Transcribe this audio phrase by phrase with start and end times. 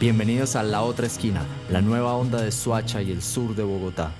[0.00, 4.12] Bienvenidos a La Otra Esquina, la nueva onda de Suacha y el sur de Bogotá.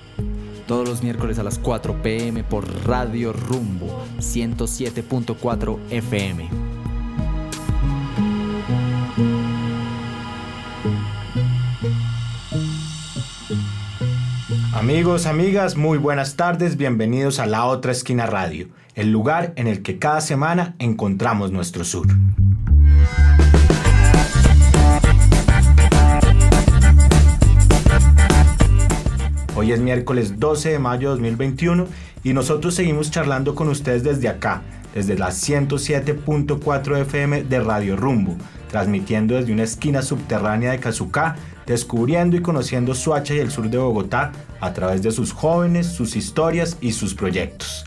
[0.67, 6.49] Todos los miércoles a las 4 pm por Radio Rumbo 107.4 FM.
[14.73, 18.67] Amigos, amigas, muy buenas tardes, bienvenidos a La Otra Esquina Radio,
[18.99, 22.05] el lugar en el que cada semana encontramos nuestro sur.
[29.55, 31.87] Hoy es miércoles 12 de mayo de 2021
[32.25, 34.63] y nosotros seguimos charlando con ustedes desde acá,
[34.93, 38.35] desde la 107.4 FM de Radio Rumbo,
[38.69, 43.77] transmitiendo desde una esquina subterránea de Cazucá, descubriendo y conociendo Suacha y el sur de
[43.77, 47.85] Bogotá a través de sus jóvenes, sus historias y sus proyectos.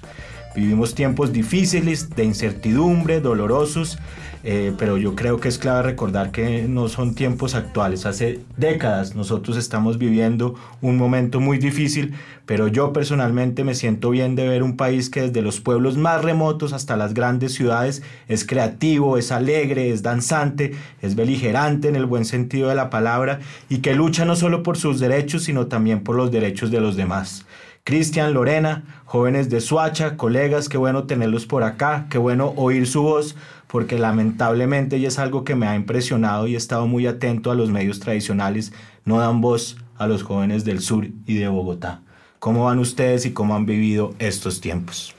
[0.54, 3.98] Vivimos tiempos difíciles, de incertidumbre, dolorosos,
[4.44, 8.04] eh, pero yo creo que es clave recordar que no son tiempos actuales.
[8.04, 12.12] Hace décadas nosotros estamos viviendo un momento muy difícil,
[12.44, 16.22] pero yo personalmente me siento bien de ver un país que desde los pueblos más
[16.22, 22.04] remotos hasta las grandes ciudades es creativo, es alegre, es danzante, es beligerante en el
[22.04, 23.40] buen sentido de la palabra
[23.70, 26.96] y que lucha no solo por sus derechos, sino también por los derechos de los
[26.96, 27.46] demás.
[27.84, 33.02] Cristian, Lorena, jóvenes de Suacha, colegas, qué bueno tenerlos por acá, qué bueno oír su
[33.02, 33.34] voz,
[33.66, 37.56] porque lamentablemente, y es algo que me ha impresionado y he estado muy atento a
[37.56, 38.72] los medios tradicionales,
[39.04, 42.02] no dan voz a los jóvenes del sur y de Bogotá.
[42.38, 45.16] ¿Cómo van ustedes y cómo han vivido estos tiempos?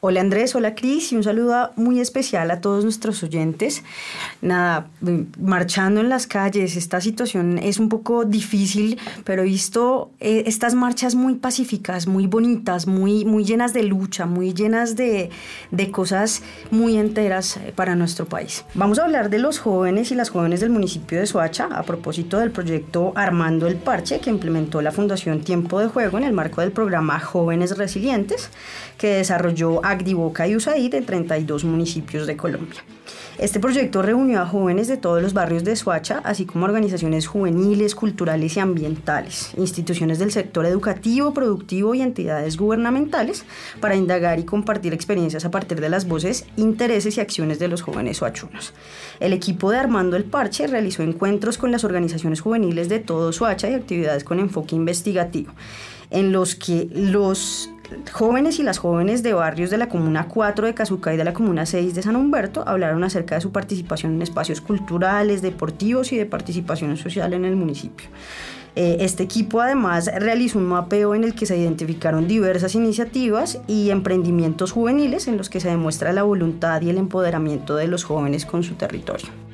[0.00, 3.82] Hola Andrés, hola Cris y un saludo muy especial a todos nuestros oyentes.
[4.42, 4.88] Nada,
[5.40, 10.74] marchando en las calles, esta situación es un poco difícil, pero he visto eh, estas
[10.74, 15.30] marchas muy pacíficas, muy bonitas, muy, muy llenas de lucha, muy llenas de,
[15.70, 18.66] de cosas muy enteras eh, para nuestro país.
[18.74, 22.38] Vamos a hablar de los jóvenes y las jóvenes del municipio de Soacha a propósito
[22.38, 26.60] del proyecto Armando el Parche que implementó la Fundación Tiempo de Juego en el marco
[26.60, 28.50] del programa Jóvenes Resilientes
[28.98, 32.82] que desarrolló Agdiboca y USAID en 32 municipios de Colombia.
[33.38, 37.94] Este proyecto reunió a jóvenes de todos los barrios de Suacha, así como organizaciones juveniles,
[37.94, 43.44] culturales y ambientales, instituciones del sector educativo, productivo y entidades gubernamentales
[43.78, 47.82] para indagar y compartir experiencias a partir de las voces, intereses y acciones de los
[47.82, 48.72] jóvenes suachunos.
[49.20, 53.68] El equipo de Armando el Parche realizó encuentros con las organizaciones juveniles de todo Suacha
[53.68, 55.52] y actividades con enfoque investigativo,
[56.10, 57.68] en los que los
[58.12, 61.32] jóvenes y las jóvenes de barrios de la Comuna 4 de Cazuca y de la
[61.32, 66.16] Comuna 6 de San Humberto hablaron acerca de su participación en espacios culturales, deportivos y
[66.16, 68.08] de participación social en el municipio.
[68.74, 73.88] Eh, este equipo además realizó un mapeo en el que se identificaron diversas iniciativas y
[73.88, 78.44] emprendimientos juveniles en los que se demuestra la voluntad y el empoderamiento de los jóvenes
[78.44, 79.45] con su territorio.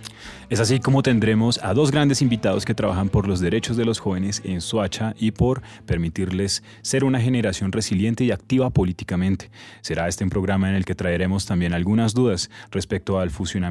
[0.52, 4.00] Es así como tendremos a dos grandes invitados que trabajan por los derechos de los
[4.00, 9.50] jóvenes en Soacha y por permitirles ser una generación resiliente y activa políticamente.
[9.80, 13.30] Será este un programa en el que traeremos también algunas dudas respecto al,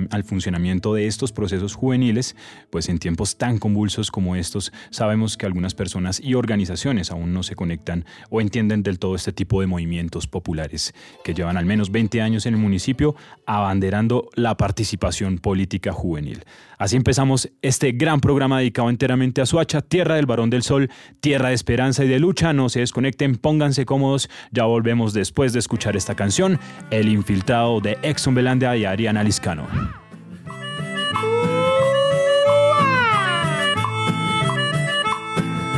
[0.09, 2.35] al funcionamiento de estos procesos juveniles,
[2.71, 7.43] pues en tiempos tan convulsos como estos sabemos que algunas personas y organizaciones aún no
[7.43, 11.91] se conectan o entienden del todo este tipo de movimientos populares que llevan al menos
[11.91, 13.15] 20 años en el municipio
[13.45, 16.43] abanderando la participación política juvenil.
[16.81, 21.49] Así empezamos este gran programa dedicado enteramente a Suacha, tierra del varón del sol, tierra
[21.49, 22.53] de esperanza y de lucha.
[22.53, 24.31] No se desconecten, pónganse cómodos.
[24.49, 26.59] Ya volvemos después de escuchar esta canción,
[26.89, 29.67] El infiltrado de Exxon Belanda y Ariana Liscano.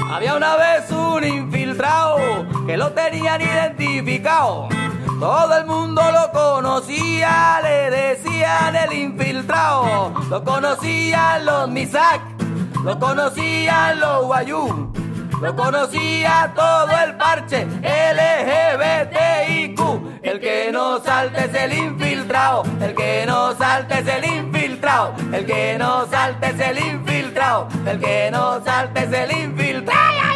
[0.09, 4.70] Había una vez un infiltrado que lo tenían identificado
[5.19, 10.13] todo el mundo lo conocía, le decían el infiltrado.
[10.29, 12.22] Lo conocían los Misak,
[12.84, 14.91] lo conocían los Guayú,
[15.41, 17.66] lo conocía todo el parche
[18.16, 19.79] LGBTIQ.
[20.23, 25.46] El que no salte es el infiltrado, el que no salte es el infiltrado, el
[25.46, 30.33] que no salte es el infiltrado, el que no salte es el infiltrado.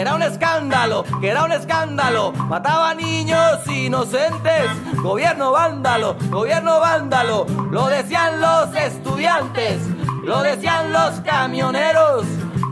[0.00, 2.32] Que era un escándalo, que era un escándalo.
[2.32, 4.70] Mataba niños inocentes,
[5.02, 7.44] gobierno vándalo, gobierno vándalo.
[7.70, 9.82] Lo decían los estudiantes,
[10.24, 12.24] lo decían los camioneros.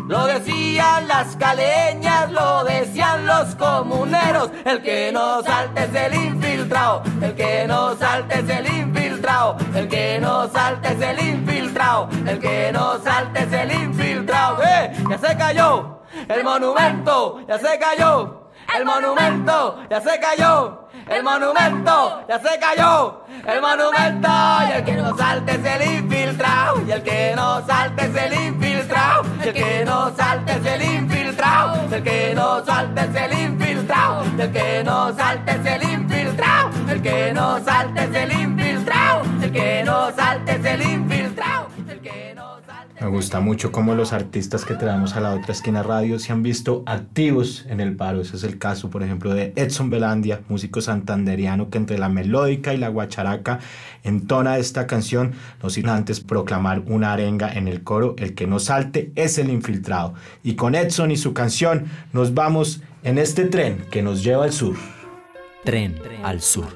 [0.06, 4.50] lo decían las caleñas, lo decían los comuneros.
[4.64, 9.86] El que no salte es el infiltrado, el que no salte es el infiltrado, el
[9.86, 14.62] que no salte es el infiltrado, el que no salte es el infiltrado.
[14.62, 14.92] ¡Eh!
[15.10, 15.97] Ya se cayó
[16.29, 18.50] el monumento, ya se cayó.
[18.76, 20.88] El monumento, ya se cayó.
[21.09, 24.29] El monumento ya se cayó, el monumento
[24.69, 28.32] y el que no salte es el infiltrado, y el que no salte es el
[28.35, 33.32] infiltrado, y el que no salte es el infiltrado, el que no salte es el
[33.32, 39.23] infiltrado, el que no salte es el infiltrado, el que no salte es el infiltrado,
[39.43, 41.18] el que no salte es el infiltrado,
[43.08, 46.43] me gusta mucho cómo los artistas que traemos a la otra esquina radio se han
[46.43, 48.20] visto activos en el paro.
[48.20, 52.75] Ese es el caso, por ejemplo, de Edson Belandia, músico santanderiano que entre la melódica
[52.75, 53.60] y la guacharaca
[54.05, 55.32] entona esta canción,
[55.62, 59.49] no sin antes proclamar una arenga en el coro, el que no salte es el
[59.49, 60.12] infiltrado.
[60.43, 64.52] Y con Edson y su canción nos vamos en este tren que nos lleva al
[64.52, 64.76] sur.
[65.64, 66.69] Tren al sur.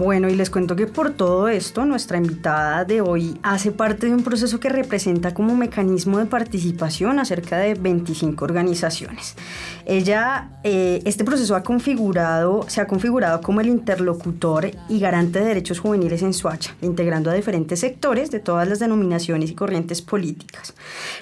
[0.00, 4.14] Bueno, y les cuento que por todo esto, nuestra invitada de hoy hace parte de
[4.14, 9.36] un proceso que representa como mecanismo de participación a cerca de 25 organizaciones.
[9.90, 15.46] Ella, eh, este proceso ha configurado, se ha configurado como el interlocutor y garante de
[15.46, 20.74] derechos juveniles en Suacha, integrando a diferentes sectores de todas las denominaciones y corrientes políticas.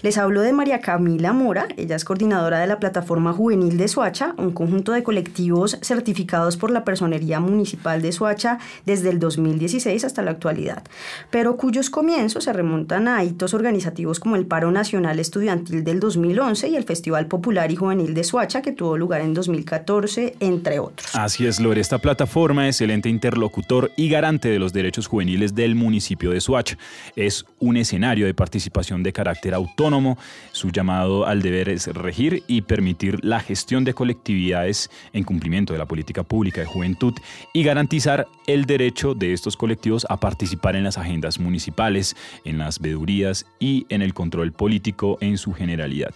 [0.02, 4.34] Les hablo de María Camila Mora, ella es coordinadora de la Plataforma Juvenil de Suacha,
[4.36, 10.20] un conjunto de colectivos certificados por la Personería Municipal de Suacha desde el 2016 hasta
[10.20, 10.82] la actualidad,
[11.30, 16.68] pero cuyos comienzos se remontan a hitos organizativos como el Paro Nacional Estudiantil del 2011
[16.68, 21.14] y el Festival Popular y Juvenil de Suacha que tuvo lugar en 2014, entre otros.
[21.14, 21.80] Así es, Lore.
[21.80, 26.78] Esta plataforma es el interlocutor y garante de los derechos juveniles del municipio de Suacha.
[27.16, 30.18] Es un escenario de participación de carácter autónomo.
[30.52, 35.78] Su llamado al deber es regir y permitir la gestión de colectividades en cumplimiento de
[35.78, 37.14] la política pública de juventud
[37.52, 42.80] y garantizar el derecho de estos colectivos a participar en las agendas municipales, en las
[42.80, 46.14] vedurías y en el control político en su generalidad.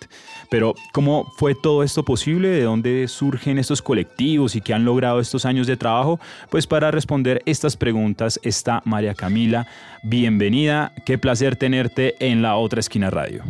[0.51, 2.22] Pero, ¿cómo fue todo esto posible?
[2.25, 6.21] ¿De dónde surgen estos colectivos y qué han logrado estos años de trabajo?
[6.51, 9.67] Pues para responder estas preguntas está María Camila.
[10.05, 13.43] Bienvenida, qué placer tenerte en la otra esquina radio.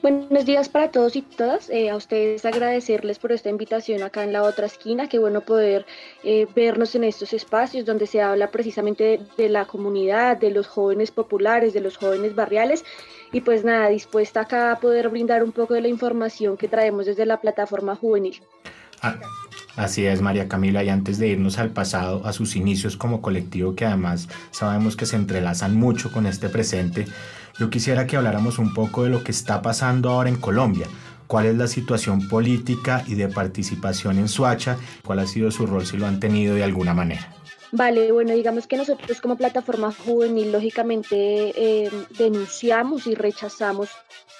[0.00, 1.68] Buenos días para todos y todas.
[1.70, 5.08] Eh, a ustedes agradecerles por esta invitación acá en la otra esquina.
[5.08, 5.86] Qué bueno poder
[6.22, 11.10] eh, vernos en estos espacios donde se habla precisamente de, la comunidad, de los jóvenes
[11.10, 12.84] populares, de los jóvenes barriales.
[13.32, 17.06] Y pues nada, dispuesta acá a poder brindar un poco de la información que traemos
[17.06, 18.40] desde la plataforma juvenil.
[19.02, 19.16] Ah,
[19.76, 23.74] así es, María Camila, y antes de irnos al pasado, a sus inicios como colectivo,
[23.74, 27.06] que además sabemos que se entrelazan mucho con este presente,
[27.58, 30.86] yo quisiera que habláramos un poco de lo que está pasando ahora en Colombia.
[31.26, 34.78] ¿Cuál es la situación política y de participación en Suacha?
[35.04, 37.34] ¿Cuál ha sido su rol si lo han tenido de alguna manera?
[37.70, 43.90] Vale, bueno, digamos que nosotros como plataforma juvenil lógicamente eh, denunciamos y rechazamos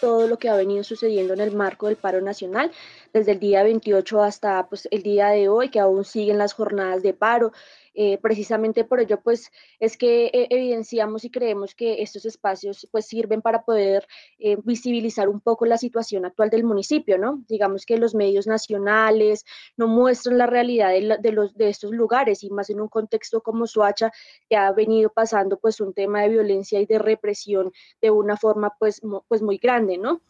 [0.01, 2.71] todo lo que ha venido sucediendo en el marco del paro nacional,
[3.13, 7.03] desde el día 28 hasta pues, el día de hoy, que aún siguen las jornadas
[7.03, 7.53] de paro.
[8.01, 9.51] Eh, precisamente por ello, pues
[9.81, 14.07] es que eh, evidenciamos y creemos que estos espacios pues sirven para poder
[14.39, 17.43] eh, visibilizar un poco la situación actual del municipio, ¿no?
[17.49, 19.45] Digamos que los medios nacionales
[19.77, 23.67] no muestran la realidad de, los, de estos lugares y más en un contexto como
[23.67, 24.13] Soacha,
[24.49, 28.77] que ha venido pasando pues un tema de violencia y de represión de una forma
[28.79, 30.21] pues, pues muy grande, ¿no?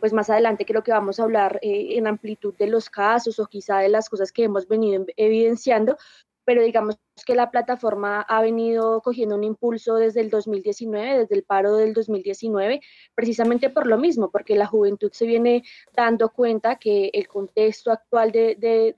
[0.00, 3.78] pues más adelante creo que vamos a hablar en amplitud de los casos o quizá
[3.78, 5.96] de las cosas que hemos venido evidenciando,
[6.44, 11.42] pero digamos que la plataforma ha venido cogiendo un impulso desde el 2019, desde el
[11.42, 12.80] paro del 2019,
[13.14, 15.62] precisamente por lo mismo, porque la juventud se viene
[15.94, 18.96] dando cuenta que el contexto actual de, de,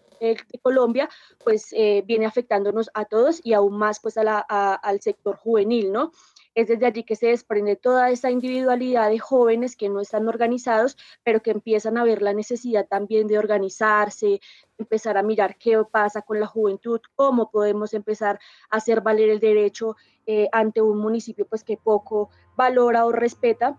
[0.60, 1.08] Colombia
[1.42, 5.90] pues eh, viene afectándonos a todos y aún más pues a la, al sector juvenil,
[5.92, 6.12] ¿no?
[6.54, 10.96] Es desde allí que se desprende toda esa individualidad de jóvenes que no están organizados,
[11.22, 14.40] pero que empiezan a ver la necesidad también de organizarse,
[14.76, 18.38] empezar a mirar qué pasa con la juventud, cómo podemos empezar a
[18.70, 23.78] hacer valer el derecho eh, ante un municipio pues que poco valora o respeta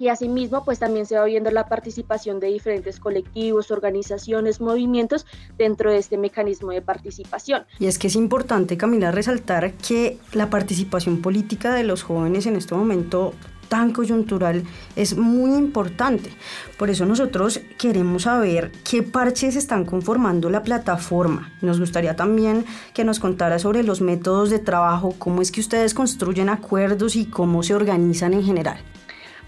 [0.00, 5.26] y asimismo pues también se va viendo la participación de diferentes colectivos, organizaciones, movimientos
[5.58, 7.66] dentro de este mecanismo de participación.
[7.78, 12.56] Y es que es importante, Camila, resaltar que la participación política de los jóvenes en
[12.56, 13.34] este momento
[13.70, 14.64] tan coyuntural
[14.96, 16.30] es muy importante.
[16.76, 21.54] Por eso nosotros queremos saber qué parches están conformando la plataforma.
[21.62, 25.94] Nos gustaría también que nos contara sobre los métodos de trabajo, cómo es que ustedes
[25.94, 28.78] construyen acuerdos y cómo se organizan en general.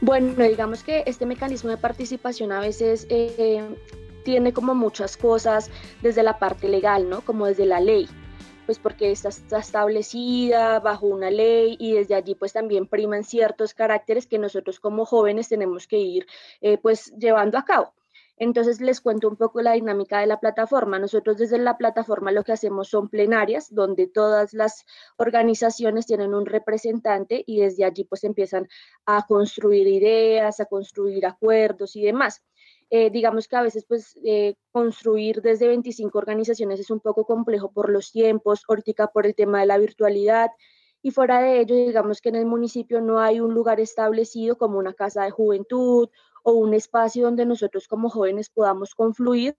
[0.01, 3.63] Bueno, digamos que este mecanismo de participación a veces eh,
[4.25, 7.21] tiene como muchas cosas desde la parte legal, ¿no?
[7.23, 8.09] Como desde la ley
[8.67, 14.27] pues porque está, establecida bajo una ley y desde allí pues también priman ciertos caracteres
[14.27, 16.27] que nosotros como jóvenes tenemos que ir
[16.61, 17.95] eh, pues llevando a cabo.
[18.39, 20.99] Entonces les cuento un poco la dinámica de la plataforma.
[20.99, 24.85] Nosotros desde la plataforma lo que hacemos son plenarias donde todas las
[25.17, 28.69] organizaciones tienen un representante y desde allí pues empiezan
[29.07, 32.43] a construir ideas, a construir acuerdos y demás.
[32.95, 37.73] Eh, digamos que a veces pues eh, construir desde 25 organizaciones es un poco complejo
[37.73, 40.51] por los tiempos, ahorita por el tema de la virtualidad
[41.01, 44.79] y fuera de ello digamos que en el municipio no hay un lugar establecido como
[44.79, 46.11] una casa de juventud
[46.43, 49.57] o un espacio donde nosotros como jóvenes podamos confluir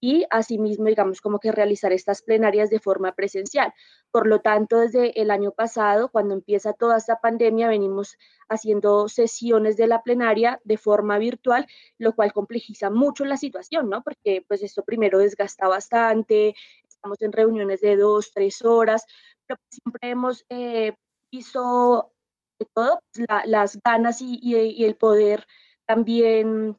[0.00, 3.72] y asimismo, digamos, como que realizar estas plenarias de forma presencial.
[4.10, 8.16] Por lo tanto, desde el año pasado, cuando empieza toda esta pandemia, venimos
[8.48, 11.66] haciendo sesiones de la plenaria de forma virtual,
[11.98, 14.02] lo cual complejiza mucho la situación, ¿no?
[14.02, 16.54] Porque pues esto primero desgasta bastante,
[16.88, 19.04] estamos en reuniones de dos, tres horas,
[19.46, 20.94] pero siempre hemos eh,
[21.30, 22.12] visto
[22.60, 25.44] de todo, pues, las ganas y, y el poder
[25.88, 26.76] también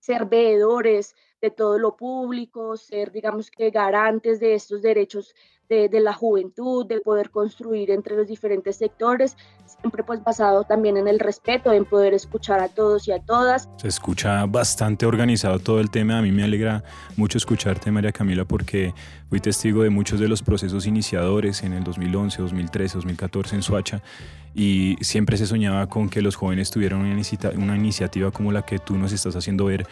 [0.00, 5.34] ser veedores de todo lo público, ser, digamos que, garantes de estos derechos
[5.68, 9.36] de, la juventud, de poder construir entre los diferentes sectores,
[9.66, 13.68] siempre pues basado también en el respeto, en poder escuchar a todos y a todas.
[13.76, 16.84] Se escucha bastante organizado todo el tema, a mí me alegra
[17.16, 18.94] mucho escucharte María Camila porque
[19.28, 24.02] fui testigo de muchos de los procesos iniciadores en el 2011, 2013, 2014 en Suacha
[24.54, 27.20] y siempre se soñaba con que los jóvenes tuvieran una,
[27.56, 29.86] una iniciativa como la que tú nos estás haciendo ver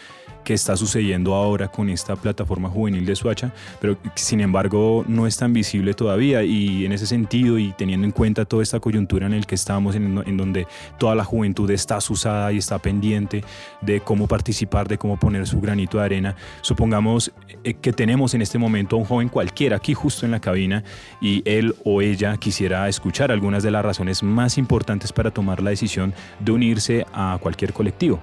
[0.45, 5.37] que está sucediendo ahora con esta plataforma juvenil de Suacha, pero sin embargo no es
[5.37, 9.33] tan visible todavía y en ese sentido y teniendo en cuenta toda esta coyuntura en
[9.33, 10.67] el que estamos, en, en donde
[10.99, 13.43] toda la juventud está asusada y está pendiente
[13.81, 17.33] de cómo participar, de cómo poner su granito de arena, supongamos
[17.65, 20.85] eh, que tenemos en este momento a un joven cualquiera aquí justo en la cabina
[21.21, 25.71] y él o ella quisiera escuchar algunas de las razones más importantes para tomar la
[25.71, 28.21] decisión de unirse a cualquier colectivo.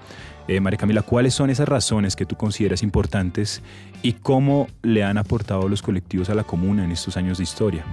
[0.48, 3.62] Eh, María Camila, ¿cuáles son esas razones que tú consideras importantes
[4.01, 7.86] y cómo le han aportado los colectivos a la comuna en estos años de historia?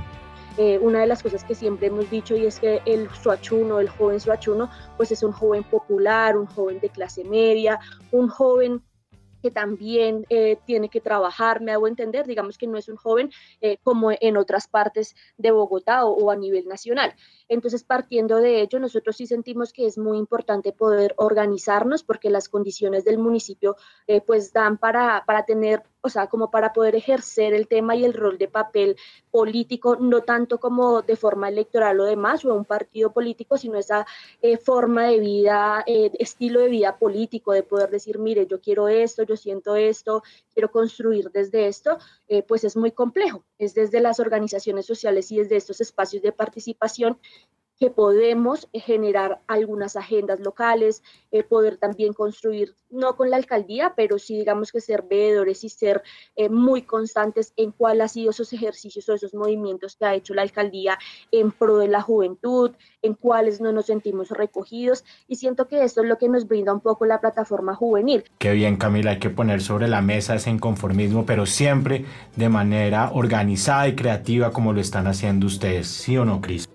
[0.57, 3.89] Eh, una de las cosas que siempre hemos dicho y es que el suachuno, el
[3.89, 7.79] joven suachuno, pues es un joven popular, un joven de clase media,
[8.11, 8.83] un joven
[9.43, 13.31] que también eh, tiene que trabajar, me hago entender, digamos que no es un joven
[13.61, 17.15] eh, como en otras partes de Bogotá o, a nivel nacional.
[17.49, 22.49] Entonces, partiendo de ello, nosotros sí sentimos que es muy importante poder organizarnos porque las
[22.49, 23.77] condiciones del municipio
[24.07, 28.05] eh, pues dan para, para tener o sea, como para poder ejercer el tema y
[28.05, 28.97] el rol de papel
[29.31, 34.07] político, no tanto como de forma electoral o demás, o un partido político, sino esa
[34.41, 38.89] eh, forma de vida, eh, estilo de vida político, de poder decir, mire, yo quiero
[38.89, 40.23] esto, yo siento esto,
[40.55, 43.45] quiero construir desde esto, eh, pues es muy complejo.
[43.59, 47.19] Es desde las organizaciones sociales y desde estos espacios de participación
[47.79, 53.95] que podemos eh, generar algunas agendas locales, eh, poder también construir, no con la alcaldía,
[53.97, 56.03] pero sí digamos que ser veedores y ser
[56.37, 60.35] eh, muy constantes en cuál ha sido esos ejercicios o esos movimientos que ha hecho
[60.35, 60.99] la alcaldía
[61.31, 66.03] en pro de la juventud, en cuáles no nos sentimos recogidos y siento que esto
[66.03, 68.25] es lo que nos brinda un poco la plataforma juvenil.
[68.39, 72.05] Qué bien Camila, hay que poner sobre la mesa ese inconformismo, pero siempre
[72.35, 76.69] de manera organizada y creativa como lo están haciendo ustedes, ¿sí o no, Cris?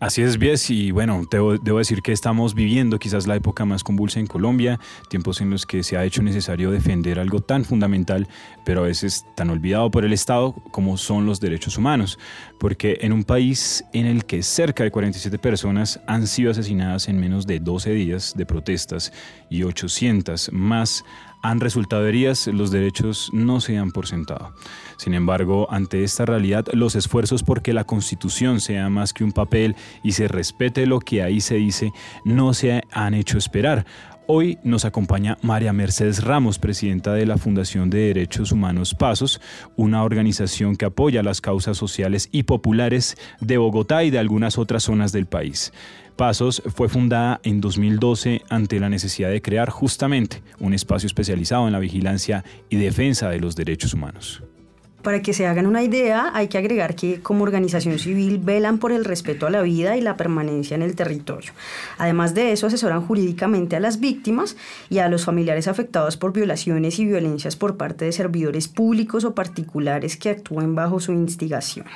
[0.00, 4.20] Así es, Bies, y bueno, debo, decir que estamos viviendo quizás la época más convulsa
[4.20, 8.28] en Colombia, tiempos en los que se ha hecho necesario defender algo tan fundamental,
[8.64, 12.16] pero a veces tan olvidado por el Estado como son los derechos humanos,
[12.60, 17.18] porque en un país en el que cerca de 47 personas han sido asesinadas en
[17.18, 19.12] menos de 12 días de protestas
[19.50, 21.04] y 800 más
[21.42, 24.54] han resultado heridas, los derechos no se han por sentado.
[24.96, 29.32] Sin embargo, ante esta realidad, los esfuerzos por que la Constitución sea más que un
[29.32, 31.92] papel y se respete lo que ahí se dice
[32.24, 33.86] no se han hecho esperar.
[34.30, 39.40] Hoy nos acompaña María Mercedes Ramos, presidenta de la Fundación de Derechos Humanos Pasos,
[39.74, 44.82] una organización que apoya las causas sociales y populares de Bogotá y de algunas otras
[44.82, 45.72] zonas del país.
[46.18, 51.72] Pasos fue fundada en 2012 ante la necesidad de crear justamente un espacio especializado en
[51.72, 54.42] la vigilancia y defensa de los derechos humanos.
[55.02, 58.90] Para que se hagan una idea, hay que agregar que como organización civil velan por
[58.90, 61.52] el respeto a la vida y la permanencia en el territorio.
[61.98, 64.56] Además de eso, asesoran jurídicamente a las víctimas
[64.90, 69.34] y a los familiares afectados por violaciones y violencias por parte de servidores públicos o
[69.36, 71.86] particulares que actúen bajo su instigación.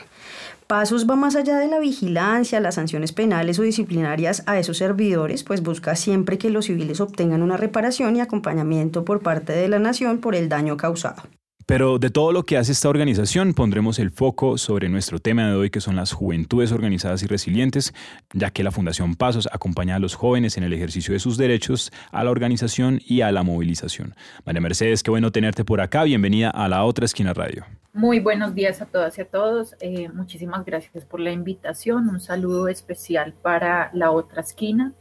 [0.69, 5.43] Pasos va más allá de la vigilancia, las sanciones penales o disciplinarias a esos servidores,
[5.43, 9.81] pues busca siempre que los civiles obtengan una reparación y acompañamiento por parte de la
[9.81, 11.25] nación por el daño causado.
[11.67, 15.55] Pero de todo lo que hace esta organización pondremos el foco sobre nuestro tema de
[15.55, 17.95] hoy que son las juventudes organizadas y resilientes,
[18.33, 21.93] ya que la Fundación Pasos acompaña a los jóvenes en el ejercicio de sus derechos,
[22.11, 24.15] a la organización y a la movilización.
[24.45, 26.05] María Mercedes, qué bueno tenerte por acá.
[26.05, 27.65] Bienvenida a la otra esquina radio.
[27.93, 29.77] Muy buenos días a todas y a todos.
[29.81, 32.09] Eh, muchísimas gracias por la invitación.
[32.09, 34.93] Un saludo especial para la otra esquina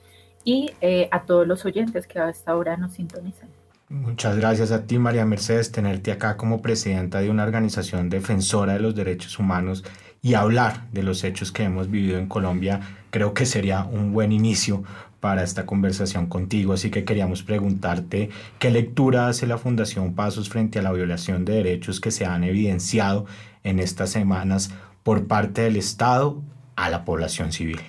[0.44, 3.61] y eh, a todos los oyentes que a esta hora nos sintonizan.
[3.92, 8.80] Muchas gracias a ti, María Mercedes, tenerte acá como presidenta de una organización defensora de
[8.80, 9.84] los derechos humanos
[10.22, 12.80] y hablar de los hechos que hemos vivido en Colombia,
[13.10, 14.86] creo que sería un buen inicio
[15.20, 16.72] para esta conversación contigo.
[16.72, 18.30] Así que queríamos preguntarte
[18.60, 22.46] qué lectura hace la Fundación Pasos frente a la violación de derechos que se han
[22.46, 23.26] evidenciado
[23.66, 24.72] en estas semanas
[25.04, 26.42] por parte del Estado
[26.78, 27.82] a la población civil.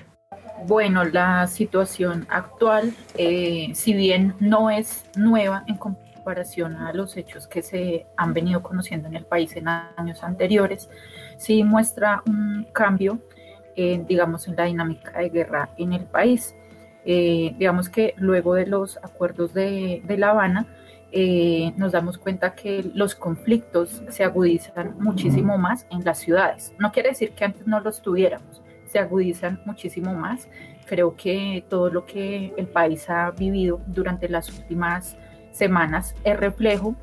[0.66, 7.46] Bueno, la situación actual, eh, si bien no es nueva en comparación a los hechos
[7.46, 10.88] que se han venido conociendo en el país en años anteriores,
[11.36, 13.18] sí muestra un cambio,
[13.74, 16.54] digamos, en la dinámica de guerra en el país.
[17.04, 20.66] Eh, digamos que luego de los acuerdos de, La Habana,
[21.10, 26.72] eh, nos damos cuenta que los conflictos se agudizan muchísimo más en las ciudades.
[26.78, 28.61] No quiere decir que antes no los tuviéramos,
[28.92, 30.48] se agudizan muchísimo más.
[30.86, 35.16] Creo que todo lo que el país ha vivido durante las últimas
[35.50, 36.94] semanas es reflejo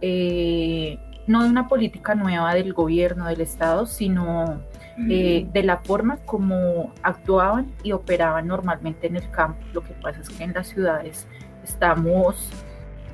[0.00, 4.60] eh, no de una política nueva del gobierno, del Estado, sino
[5.08, 9.64] eh, de la forma como actuaban y operaban normalmente en el campo.
[9.72, 11.26] Lo que pasa es que en las ciudades
[11.62, 12.50] estamos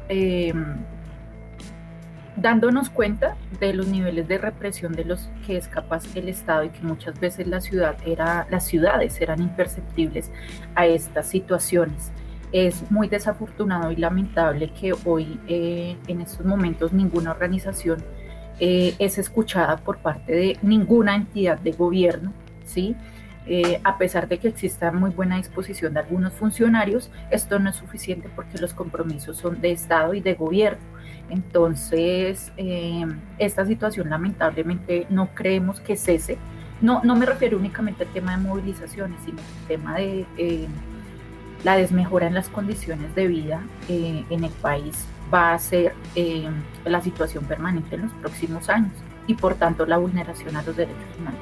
[0.09, 0.53] eh,
[2.37, 6.69] dándonos cuenta de los niveles de represión de los que es capaz el Estado y
[6.69, 10.31] que muchas veces las ciudades eran imperceptibles
[10.75, 12.13] a estas situaciones.
[12.53, 18.03] Es muy desafortunado y lamentable que hoy eh, en estos momentos ninguna organización
[18.61, 22.33] eh, es escuchada por parte de ninguna entidad de gobierno,
[22.65, 22.97] ¿sí?
[23.49, 27.77] Eh, a pesar de que exista muy buena disposición de algunos funcionarios, esto no es
[27.77, 30.96] suficiente porque los compromisos son de Estado y de gobierno.
[31.31, 33.05] Entonces, eh,
[33.39, 36.39] esta situación lamentablemente no creemos que cese.
[36.81, 40.67] No, no me refiero únicamente al tema de movilizaciones, sino al tema de eh,
[41.65, 45.95] la desmejora en las condiciones de vida eh, en el país va a ser
[46.85, 48.93] la situación permanente en los próximos años
[49.27, 51.41] y por tanto la vulneración a los derechos humanos.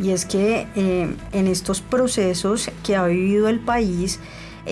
[0.00, 4.18] Y es que en estos procesos que ha vivido el país,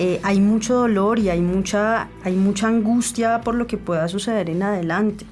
[0.01, 4.49] eh, hay mucho dolor y hay mucha, hay mucha angustia por lo que pueda suceder
[4.49, 5.25] en adelante.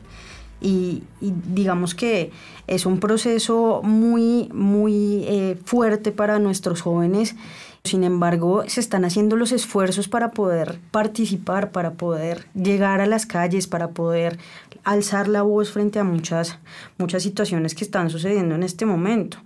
[0.60, 2.32] Y, digamos que
[2.68, 7.38] es un proceso muy, muy eh, fuerte para nuestros jóvenes.
[7.86, 13.26] Sin embargo, se están haciendo los esfuerzos para poder participar, para poder llegar a las
[13.26, 14.38] calles, para poder
[14.84, 16.60] alzar la voz frente a muchas,
[16.98, 19.38] muchas situaciones que están sucediendo en este momento.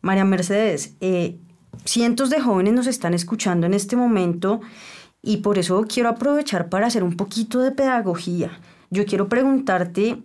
[0.00, 1.36] María Mercedes, eh,
[1.84, 4.60] cientos de jóvenes nos están escuchando en este momento
[5.22, 8.58] y por eso quiero aprovechar para hacer un poquito de pedagogía.
[8.90, 10.18] Yo quiero preguntarte,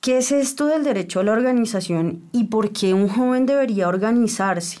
[0.00, 4.78] ¿qué es esto del derecho a la organización y por qué un joven debería organizarse?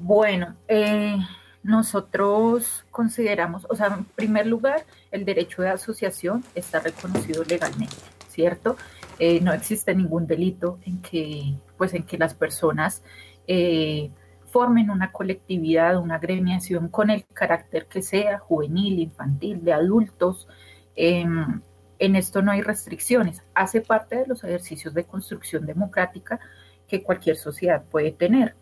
[0.00, 1.16] Bueno, eh,
[1.62, 7.96] nosotros consideramos, o sea, en primer lugar, el derecho de asociación está reconocido legalmente,
[8.28, 8.76] ¿cierto?
[9.18, 13.02] Eh, no existe ningún delito en que, pues, en que las personas
[13.46, 14.10] eh,
[14.56, 20.48] formen una colectividad, una gremiación con el carácter que sea, juvenil, infantil, de adultos.
[20.94, 21.60] Em,
[21.98, 23.42] en esto no hay restricciones.
[23.54, 26.40] Hace parte de los ejercicios de construcción democrática
[26.88, 28.54] que cualquier sociedad puede tener.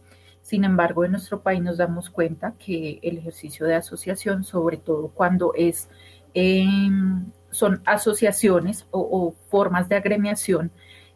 [0.42, 5.10] Sin embargo, en nuestro país nos damos cuenta que el ejercicio de asociación, sobre todo
[5.14, 5.88] cuando es,
[6.34, 10.72] em, son asociaciones o, formas de agremiación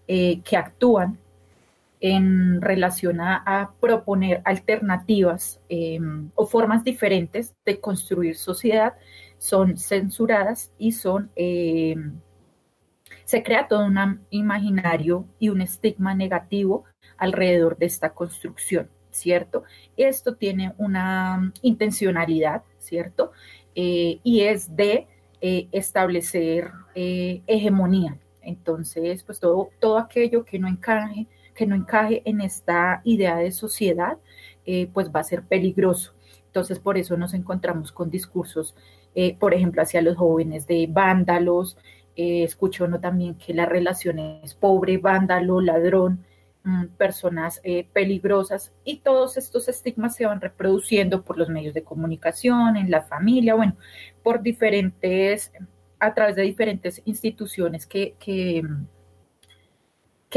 [0.07, 1.19] eh, que actúan
[2.01, 8.95] en relación a, proponer alternativas em, o formas diferentes de construir sociedad
[9.39, 12.21] son censuradas y son em,
[13.25, 16.85] se crea todo un imaginario y un estigma negativo
[17.19, 19.65] alrededor de esta construcción, ¿cierto?
[19.99, 23.33] Esto tiene una intencionalidad, ¿cierto?
[23.75, 25.07] Eh, y es de
[25.43, 31.27] eh, establecer eh, hegemonía Entonces, pues todo, todo aquello que no encaje,
[31.59, 34.18] que no encaje en esta idea de sociedad,
[34.64, 36.14] eh, pues va a ser peligroso.
[36.47, 38.77] Entonces, por eso nos encontramos con discursos,
[39.16, 41.77] eh, por ejemplo, hacia los jóvenes de vándalos.
[42.14, 46.25] Eh, escucho uno también que la relación es pobre, vándalo, ladrón,
[46.62, 47.61] mm, personas
[47.92, 53.03] peligrosas y todos estos estigmas se van reproduciendo por los medios de comunicación, en la
[53.03, 53.77] familia, bueno,
[54.23, 55.51] por diferentes
[55.99, 58.14] a través de diferentes instituciones que,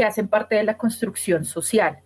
[0.00, 1.98] hacen parte de la construcción social.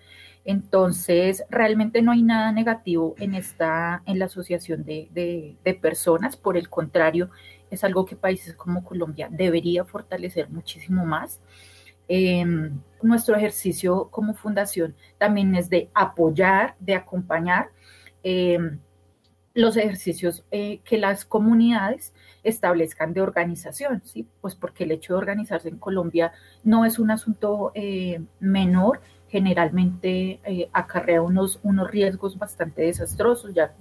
[0.45, 6.69] Entonces, realmente no hay nada negativo en esta, en la asociación de, personas, por el
[6.69, 7.31] contrario,
[7.69, 11.41] es algo que países como Colombia debería fortalecer muchísimo más.
[12.07, 17.71] Em, nuestro ejercicio como fundación también es de apoyar, de acompañar
[18.23, 18.79] em,
[19.57, 22.13] los ejercicios eh, que las comunidades
[22.45, 24.29] establezcan de organización, ¿sí?
[24.41, 30.41] Pues porque el hecho de organizarse en Colombia no es un asunto eh, menor, generalmente
[30.45, 33.75] eh, acarrea unos, unos riesgos bastante desastrosos, ya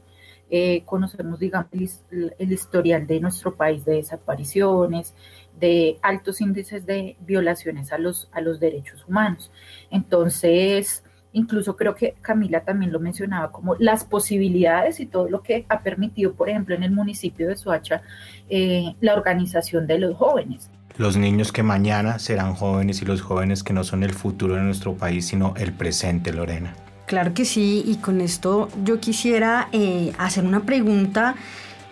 [0.50, 1.70] eh, conocemos, digamos,
[2.12, 5.14] el, historial de nuestro país de desapariciones,
[5.60, 9.52] de altos índices de violaciones a los, a los derechos humanos.
[9.90, 11.04] Entonces,
[11.36, 15.82] Incluso creo que Camila también lo mencionaba como las posibilidades y todo lo que ha
[15.82, 18.02] permitido, por ejemplo, en el municipio de Soacha,
[18.50, 20.70] eh, la organización de los jóvenes.
[20.98, 24.62] Los niños que mañana serán jóvenes y los jóvenes que no son el futuro de
[24.62, 26.74] nuestro país, sino el presente, Lorena.
[27.06, 31.36] Claro que sí, y con esto yo quisiera eh, hacer una pregunta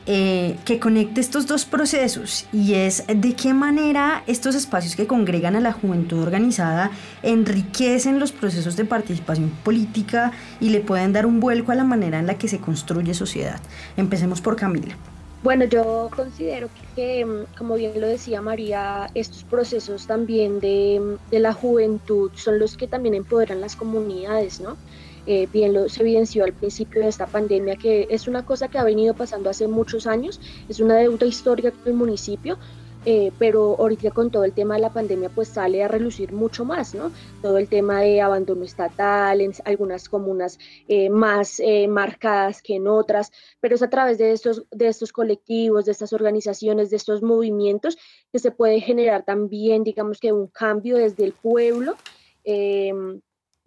[0.06, 5.56] eh, que conecte estos dos procesos y es de qué manera estos espacios que congregan
[5.56, 11.40] a la juventud organizada enriquecen los procesos de participación política y le pueden dar un
[11.40, 13.62] vuelco a la manera en la que se construye sociedad.
[13.96, 14.98] Empecemos por Camila.
[15.42, 21.54] Bueno, yo considero que, como bien lo decía María, estos procesos también de, de la
[21.54, 24.78] juventud son los que también empoderan las comunidades, ¿no?
[25.26, 28.78] Eh, bien lo, se evidenció al principio de esta pandemia, que es una cosa que
[28.78, 32.58] ha venido pasando hace muchos años, es una deuda histórica del municipio,
[33.06, 36.64] eh, pero ahorita con todo el tema de la pandemia pues sale a relucir mucho
[36.64, 37.12] más, ¿no?
[37.42, 40.58] Todo el tema de abandono estatal en algunas comunas
[40.88, 45.84] eh, más marcadas que en otras, pero es a través de estos, de estos colectivos,
[45.84, 47.98] de estas organizaciones, de estos movimientos
[48.32, 51.96] que se puede generar también, digamos que un cambio desde el pueblo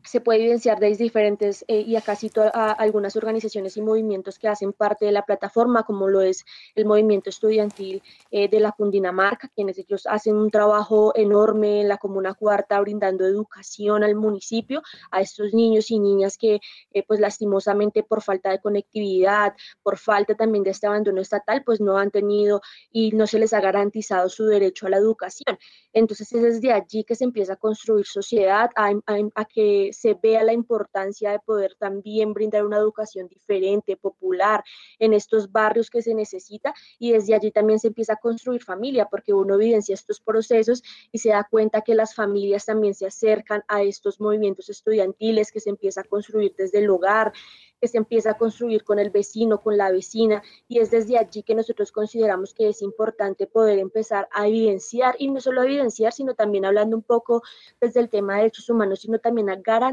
[0.06, 4.48] se puede evidenciar desde diferentes eh, y acá cito a, algunas organizaciones y movimientos que
[4.48, 9.48] hacen parte de la plataforma, como lo es el movimiento estudiantil eh, de la Cundinamarca,
[9.48, 15.20] quienes ellos hacen un trabajo enorme en la Comuna Cuarta, brindando educación al municipio, a
[15.20, 16.60] estos niños y niñas que,
[16.92, 21.80] eh, pues lastimosamente por falta de conectividad, por falta también de este abandono estatal, pues
[21.80, 22.60] no han tenido
[22.92, 25.58] y no se les ha garantizado su derecho a la educación.
[25.92, 28.92] Entonces es desde allí que se empieza a construir sociedad, a,
[29.34, 34.62] a que se vea la importancia de poder también brindar una educación diferente, popular,
[34.98, 39.08] en estos barrios que se necesita y desde allí también se empieza a construir familia
[39.10, 40.82] porque uno evidencia estos procesos
[41.12, 45.60] y se da cuenta que las familias también se acercan a estos movimientos estudiantiles que
[45.60, 47.32] se empieza a construir desde el hogar,
[47.80, 51.42] que se empieza a construir con el vecino, con la vecina, y es desde allí
[51.42, 56.34] que nosotros consideramos que es importante poder empezar a evidenciar, y no solo evidenciar, sino
[56.34, 57.42] también hablando un poco
[57.80, 59.85] desde el tema de derechos humanos, sino también a garantizar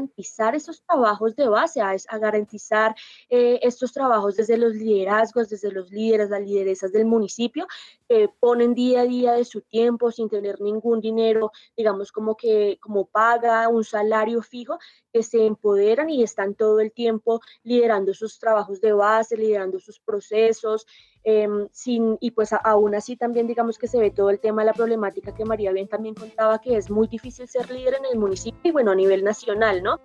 [0.54, 2.94] esos trabajos de base, a, a garantizar
[3.28, 7.66] eh, estos trabajos desde los liderazgos, desde los líderes, las lideresas del municipio,
[8.08, 12.78] que ponen día a día de su tiempo sin tener ningún dinero, digamos como que
[12.80, 14.78] como paga, un salario fijo,
[15.12, 20.00] que se empoderan y están todo el tiempo liderando sus trabajos de base, liderando sus
[20.00, 20.86] procesos,
[21.24, 24.66] em, sin, y pues aún así también digamos que se ve todo el tema de
[24.66, 28.18] la problemática que María bien también contaba, que es muy difícil ser líder en el
[28.18, 30.00] municipio y bueno, a nivel nacional, ¿no?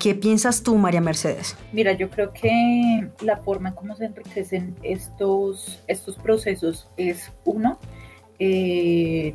[0.00, 1.56] ¿Qué piensas tú, María Mercedes?
[1.72, 7.78] Mira, yo creo que la forma en cómo se enriquecen estos, estos procesos es, uno,
[8.38, 9.34] eh,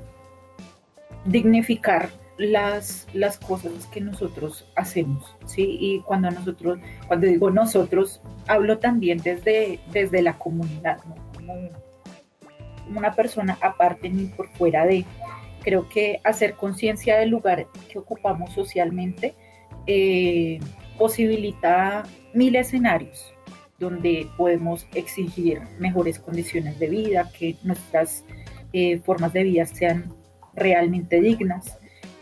[1.26, 5.78] dignificar las, las cosas que nosotros hacemos, ¿sí?
[5.80, 11.15] Y cuando nosotros, cuando digo nosotros, hablo también desde, desde la comunidad, ¿no?
[11.34, 11.86] Como,
[12.95, 15.06] una persona aparte ni por fuera de.
[15.63, 19.34] Creo que hacer conciencia del lugar que ocupamos socialmente
[19.88, 20.60] eh,
[20.98, 23.34] posibilita mil escenarios
[23.80, 28.24] donde podemos exigir mejores condiciones de vida, que nuestras
[28.74, 30.13] eh, formas de vida sean
[30.54, 31.78] realmente dignas,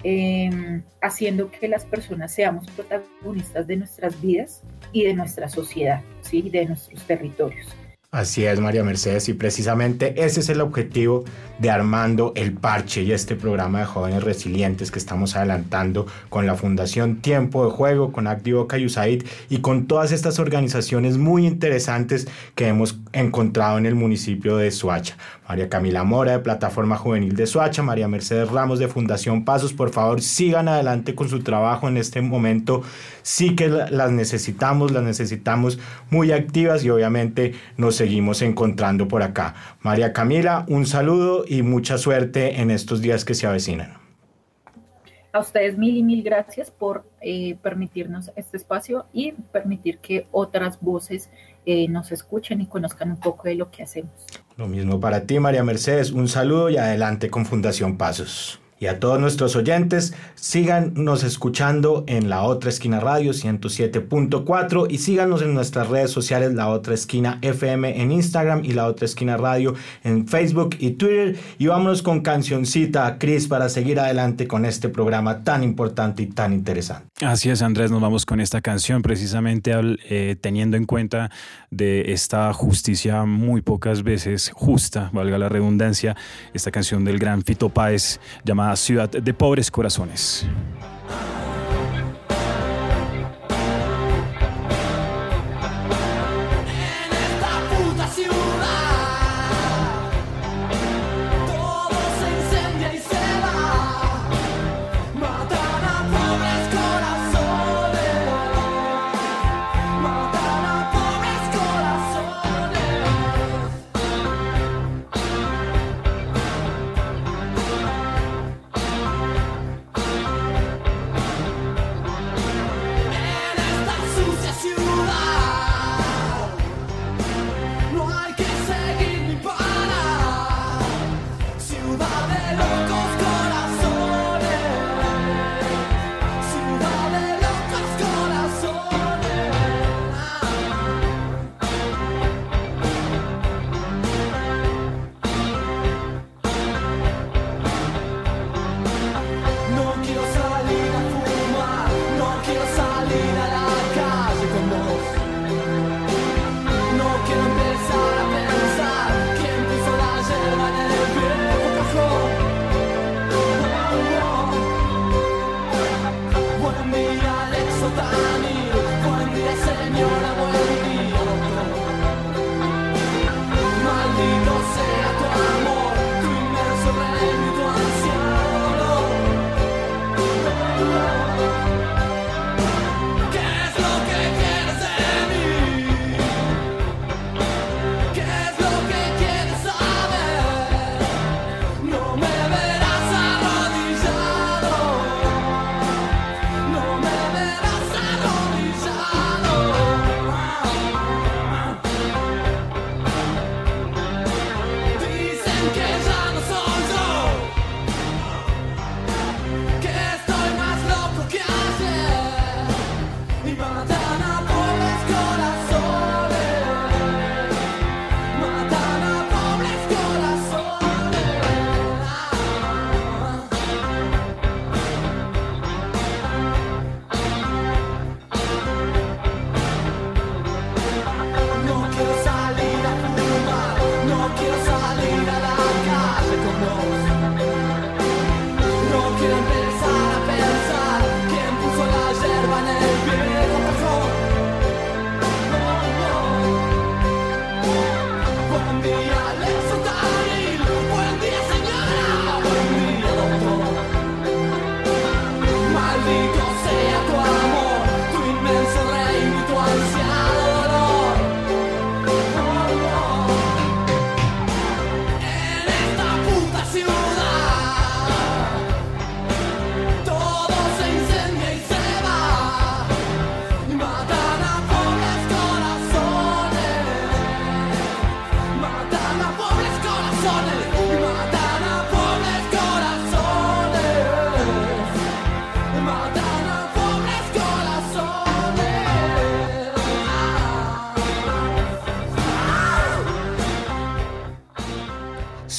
[0.05, 4.61] Em, haciendo que las personas seamos protagonistas de nuestras vidas
[4.91, 6.49] y de nuestra sociedad, ¿sí?
[6.49, 7.67] de nuestros territorios.
[8.13, 11.23] Así es, María Mercedes, y precisamente ese es el objetivo
[11.57, 16.53] de Armando el Parche y este programa de jóvenes resilientes que estamos adelantando con la
[16.53, 22.67] Fundación Tiempo de Juego, con Activo Cayusaid y con todas estas organizaciones muy interesantes que
[22.67, 25.17] hemos encontrado en el municipio de Suacha.
[25.47, 29.91] María Camila Mora de Plataforma Juvenil de Suacha, María Mercedes Ramos de Fundación Pasos, por
[29.91, 32.81] favor sigan adelante con su trabajo en este momento.
[33.21, 39.55] Sí que las necesitamos, las necesitamos muy activas y obviamente nos seguimos encontrando por acá.
[39.81, 44.03] María Camila, un saludo y mucha suerte en estos días que se avecinan.
[45.33, 50.79] A ustedes mil y mil gracias por eh, permitirnos este espacio y permitir que otras
[50.79, 51.27] voces
[51.65, 54.11] eh, nos escuchen y conozcan un poco de lo que hacemos.
[54.57, 56.11] Lo mismo para ti, María Mercedes.
[56.11, 58.59] Un saludo y adelante con Fundación Pasos.
[58.83, 65.41] Y a todos nuestros oyentes, síganos escuchando en La Otra Esquina Radio 107.4 y síganos
[65.41, 69.73] en nuestras redes sociales La Otra Esquina FM en Instagram y La Otra Esquina Radio
[70.03, 71.37] en Facebook y Twitter.
[71.59, 76.51] Y vámonos con cancioncita, Cris, para seguir adelante con este programa tan importante y tan
[76.51, 77.07] interesante.
[77.21, 79.71] Así es, Andrés, nos vamos con esta canción precisamente
[80.09, 81.31] eh, teniendo en cuenta
[81.71, 86.17] de esta justicia muy pocas veces justa, valga la redundancia,
[86.53, 90.45] esta canción del gran Fito Páez llamada ciudad de pobres corazones.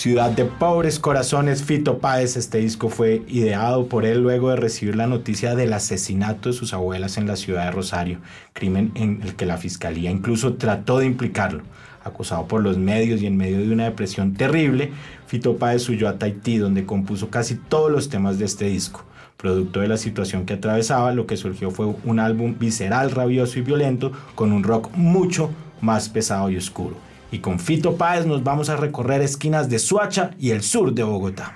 [0.04, 2.36] Ciudad de Pobres Corazones, Fito Páez.
[2.36, 6.74] Este disco fue ideado por él luego de recibir la noticia del asesinato de sus
[6.74, 8.18] abuelas en la ciudad de Rosario,
[8.52, 11.62] crimen en el que la fiscalía incluso trató de implicarlo.
[12.04, 14.92] Acusado por los medios y en medio de una depresión terrible,
[15.26, 19.06] Fito Páez huyó a Tahití, donde compuso casi todos los temas de este disco.
[19.38, 23.62] Producto de la situación que atravesaba, lo que surgió fue un álbum visceral, rabioso y
[23.62, 25.48] violento, con un rock mucho
[25.80, 27.13] más pesado y oscuro.
[27.30, 31.02] Y con Fito Páez nos vamos a recorrer esquinas de Suacha y el sur de
[31.02, 31.52] Bogotá.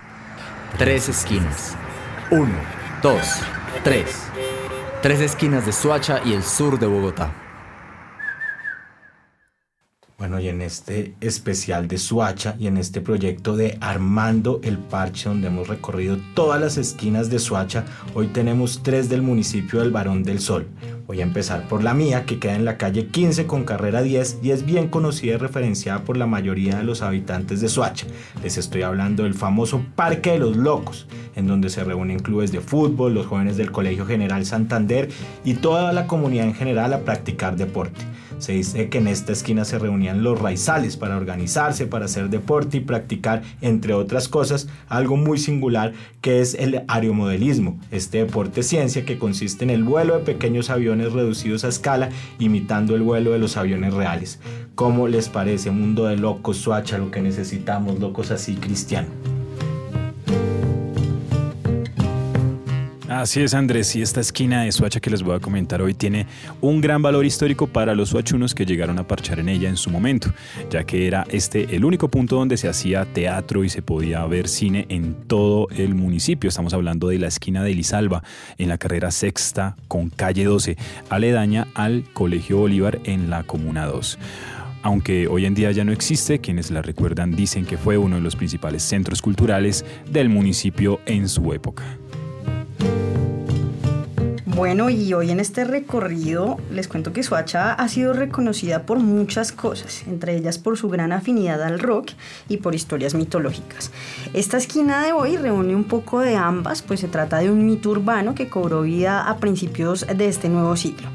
[0.76, 1.76] Tres esquinas.
[2.31, 2.54] Uno,
[3.02, 3.26] dos,
[3.85, 4.28] tres.
[5.02, 7.47] Tres esquinas de Suacha y el sur de Bogotá.
[10.18, 15.28] Bueno, y en este especial de Suacha y en este proyecto de Armando el Parche,
[15.28, 20.24] donde hemos recorrido todas las esquinas de Suacha, hoy tenemos tres del municipio del Barón
[20.24, 20.66] del Sol.
[21.07, 24.40] Voy a empezar por la mía, que queda en la calle 15 con carrera 10
[24.42, 28.09] y es bien conocida y referenciada por la mayoría de los habitantes de Suacha.
[28.42, 32.61] Les estoy hablando del famoso Parque de los Locos, en donde se reúnen clubes de
[32.61, 35.11] fútbol, los jóvenes del Colegio General Santander
[35.44, 38.00] y toda la comunidad en general a practicar deporte.
[38.38, 42.79] Se dice que en esta esquina se reunían los raizales para organizarse, para hacer deporte
[42.79, 49.05] y practicar, entre otras cosas, algo muy singular que es el aeromodelismo, este deporte ciencia
[49.05, 53.38] que consiste en el vuelo de pequeños aviones reducidos a escala, imitando el vuelo de
[53.38, 54.40] los aviones reales.
[54.74, 59.38] ¿Cómo les parece, mundo de locos, Suacha, lo que necesitamos, locos así, cristiano?
[63.18, 66.28] Así es, Andrés, y esta esquina de Suacha que les voy a comentar hoy tiene
[66.61, 69.90] un gran valor histórico para los suachunos que llegaron a parchar en ella en su
[69.90, 70.33] momento,
[70.70, 74.46] ya que era este el único punto donde se hacía teatro y se podía ver
[74.46, 76.46] cine en todo el municipio.
[76.46, 78.22] Estamos hablando de la esquina de Elizalba,
[78.57, 80.76] en la carrera sexta con calle 12,
[81.11, 84.16] aledaña al Colegio Bolívar en la Comuna 2
[84.81, 88.22] aunque hoy en día ya no existe, quienes la recuerdan dicen que fue uno de
[88.22, 91.85] los principales centros culturales del municipio en su época.
[94.58, 99.52] Bueno, y hoy en este recorrido les cuento que Suacha ha sido reconocida por muchas
[99.52, 102.10] cosas, entre ellas por su gran afinidad al rock
[102.48, 103.92] y por historias mitológicas.
[104.34, 107.90] Esta esquina de hoy reúne un poco de ambas, pues se trata de un mito
[107.90, 111.08] urbano que cobró vida a principios de este nuevo siglo.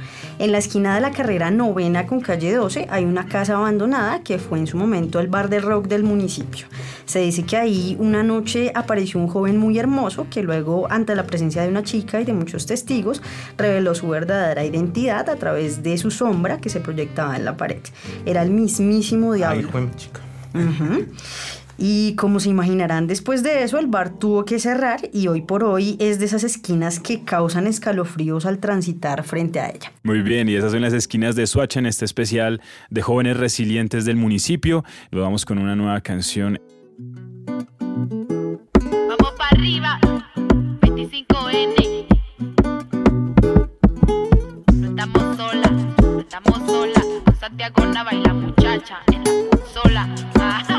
[0.44, 4.40] En la esquina de la carrera novena con calle 12 hay una casa abandonada que
[4.40, 6.66] fue en su momento el bar de rock del municipio.
[7.06, 11.26] Se dice que ahí una noche apareció un joven muy hermoso que luego, ante la
[11.26, 13.22] presencia de una chica y de muchos testigos,
[13.58, 17.80] reveló su verdadera identidad a través de su sombra que se proyectaba en la pared.
[18.26, 19.70] Era el mismísimo diablo.
[19.74, 20.20] Ay, chica.
[21.78, 25.64] Y como se imaginarán, después de eso el bar tuvo que cerrar y hoy por
[25.64, 29.92] hoy es de esas esquinas que causan escalofríos al transitar frente a ella.
[30.04, 34.06] Muy bien, y esas son las esquinas de Swatch en este especial de jóvenes resilientes
[34.06, 34.84] del municipio.
[35.12, 36.60] Lo vamos con una nueva canción.
[39.08, 40.00] Vamos para arriba,
[40.82, 42.06] 25N.
[44.74, 47.06] No estamos solas, no estamos solas.
[47.40, 50.16] Santiago Nava y la muchacha en la consola.
[50.36, 50.73] Ah,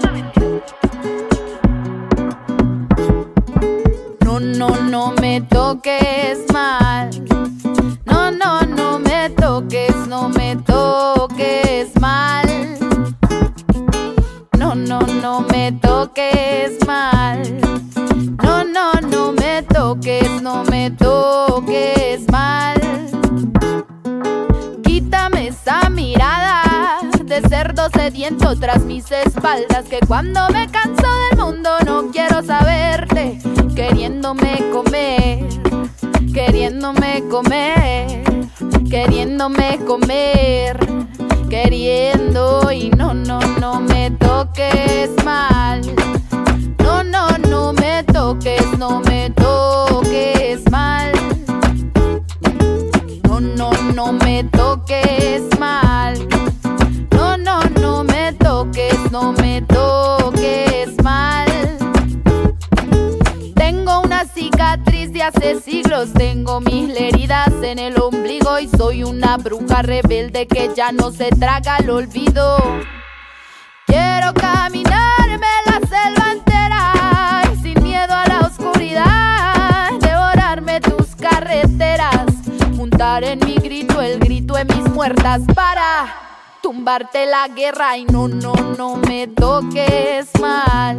[4.67, 7.11] No, no, me toques mal.
[8.07, 12.47] No, no, no me toques, no me toques mal.
[14.59, 17.43] No, no, no me toques mal.
[18.43, 22.81] No, no, no me toques, no me toques mal.
[24.83, 26.64] Quítame esa mirada
[27.85, 29.87] cerdo sediento tras mis espaldas.
[29.89, 33.39] Que cuando me canso del mundo no quiero saberte.
[33.75, 35.47] Queriéndome comer,
[36.33, 38.23] queriéndome comer,
[38.89, 40.79] queriéndome comer,
[41.51, 45.83] queriendo y no, no, no me toques mal.
[69.05, 72.57] Una bruja rebelde que ya no se traga el olvido.
[73.87, 82.27] Quiero caminarme la selva entera y sin miedo a la oscuridad, devorarme tus carreteras,
[82.77, 86.07] juntar en mi grito el grito de mis muertas para
[86.63, 90.97] tumbarte la guerra y no, no, no me toques mal.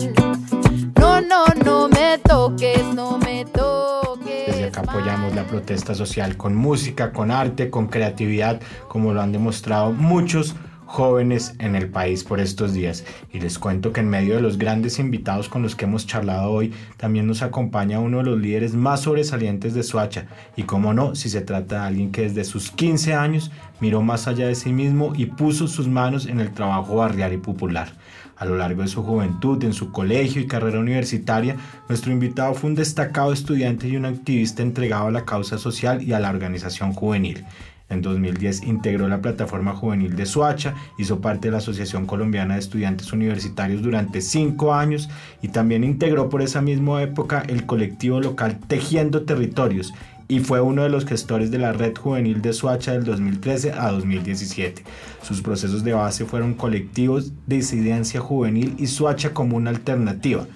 [1.00, 4.25] No, no, no me toques, no me toques.
[4.46, 9.32] Desde acá apoyamos la protesta social con música, con arte, con creatividad, como lo han
[9.32, 10.56] demostrado muchos
[10.86, 13.04] jóvenes en el país por estos días.
[13.34, 16.52] Y les cuento que en medio de los grandes invitados con los que hemos charlado
[16.52, 20.28] hoy, también nos acompaña uno de los líderes más sobresalientes de Suacha.
[20.56, 24.28] Y como no, si se trata de alguien que desde sus 15 años miró más
[24.28, 27.94] allá de sí mismo y puso sus manos en el trabajo barrial y popular.
[28.38, 31.56] A lo largo de su juventud, en su colegio y carrera universitaria,
[31.88, 36.14] nuestro invitado fue un destacado estudiante y un activista entregado a la causa social y
[36.14, 37.46] a la organización juvenil.
[37.88, 42.60] En 2010 integró la plataforma juvenil de Suacha, hizo parte de la Asociación Colombiana de
[42.60, 45.08] Estudiantes Universitarios durante cinco años
[45.44, 49.94] y también integró por esa misma época el colectivo local Tejiendo Territorios
[50.28, 53.92] y fue uno de los gestores de la red juvenil de Suacha del 2013 a
[53.92, 54.84] 2017.
[55.22, 60.48] Sus procesos de base fueron colectivos de incidencia juvenil y Suacha como una alternativa.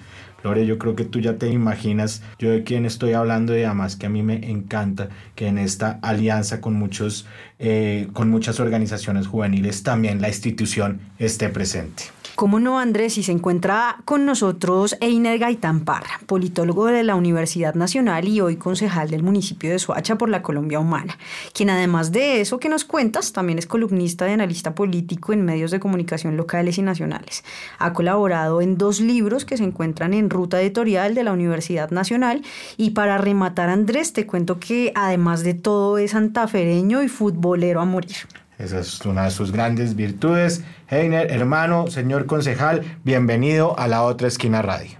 [0.42, 3.96] Lore, yo creo que tú ya te imaginas yo de quién estoy hablando y además
[3.96, 7.26] que a mí me encanta que en esta alianza con, muchos,
[7.58, 12.04] eh, con muchas organizaciones juveniles también la institución esté presente.
[12.40, 13.18] ¿Cómo no, Andrés?
[13.18, 18.56] Y se encuentra con nosotros Einer Gaitán Parra, politólogo de la Universidad Nacional y hoy
[18.56, 21.18] concejal del municipio de Soacha por la Colombia Humana,
[21.52, 25.70] quien además de eso que nos cuentas, también es columnista y analista político en medios
[25.70, 27.44] de comunicación locales y nacionales.
[27.78, 32.40] Ha colaborado en dos libros que se encuentran en ruta editorial de la Universidad Nacional
[32.78, 37.84] y para rematar, Andrés, te cuento que además de todo es santafereño y futbolero a
[37.84, 38.16] morir.
[38.60, 40.62] Esa es una de sus grandes virtudes.
[40.90, 44.98] Heiner, hermano, señor concejal, bienvenido a la otra esquina radio.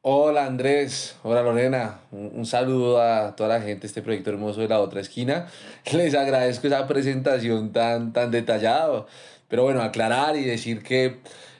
[0.00, 4.68] Hola Andrés, hola Lorena, un, saludo a toda la gente de este proyecto hermoso de
[4.68, 5.48] la otra esquina.
[5.92, 9.06] Les agradezco esa presentación tan, tan detallada,
[9.48, 11.16] pero bueno, aclarar y decir que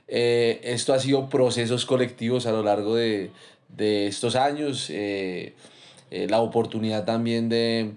[0.07, 3.33] eh, esto ha sido procesos colectivos a lo largo de,
[3.69, 5.57] de estos años, eh,
[6.13, 7.97] eh, la oportunidad también de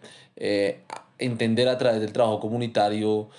[1.17, 3.29] entender a través del trabajo comunitario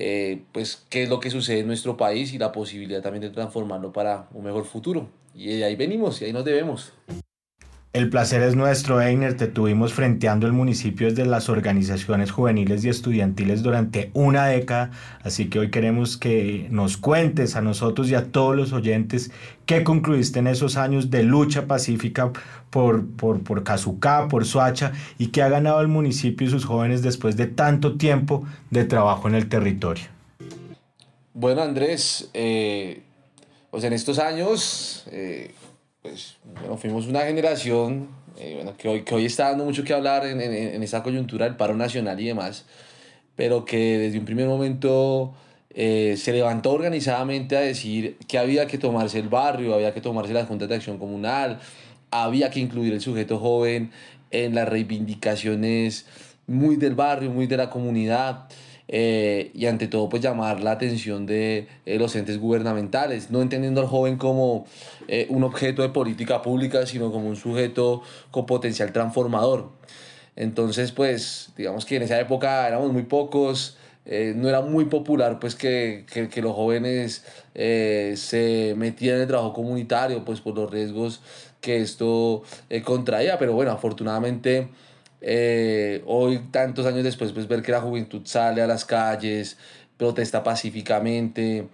[0.00, 3.30] eh, pues qué es lo que sucede en nuestro país y la posibilidad también de
[3.30, 5.08] transformarlo para un mejor futuro.
[5.34, 6.92] Y ahí venimos y ahí nos debemos.
[7.98, 9.36] El placer es nuestro, Einer.
[9.36, 14.92] Te tuvimos frenteando el municipio desde las organizaciones juveniles y estudiantiles durante una década,
[15.24, 19.32] así que hoy queremos que nos cuentes a nosotros y a todos los oyentes
[19.66, 22.30] qué concluiste en esos años de lucha pacífica
[22.70, 27.02] por, por, por Cazucá, por Soacha y qué ha ganado el municipio y sus jóvenes
[27.02, 30.04] después de tanto tiempo de trabajo en el territorio.
[31.34, 33.02] Bueno, Andrés, eh,
[33.72, 35.04] pues en estos años...
[35.10, 35.52] Eh,
[36.02, 39.92] pues, bueno, fuimos una generación eh, bueno, que, hoy, que hoy está dando mucho que
[39.92, 42.66] hablar en, en, en, esa coyuntura del paro nacional y demás,
[43.34, 45.34] pero que desde un primer momento
[45.70, 50.32] eh, se levantó organizadamente a decir que había que tomarse el barrio, había que tomarse
[50.32, 51.60] las juntas de acción comunal,
[52.10, 53.90] había que incluir el sujeto joven
[54.30, 56.06] en las reivindicaciones
[56.46, 58.48] muy del barrio, muy de la comunidad.
[58.90, 63.82] Eh, y ante todo pues llamar la atención de eh, los entes gubernamentales, no entendiendo
[63.82, 64.66] al joven como
[65.08, 69.70] eh, un objeto de política pública, sino como un sujeto con potencial transformador.
[70.36, 73.76] Entonces pues digamos que en esa época éramos muy pocos,
[74.06, 79.52] no era muy popular pues que, que, que los jóvenes se metieran en el trabajo
[79.52, 81.20] comunitario pues por los riesgos
[81.60, 82.42] que esto
[82.84, 84.68] contraía, pero bueno, afortunadamente
[85.20, 89.58] eh, hoy, tantos años después, pues ver que la juventud sale a las calles,
[89.96, 91.68] protesta pacíficamente,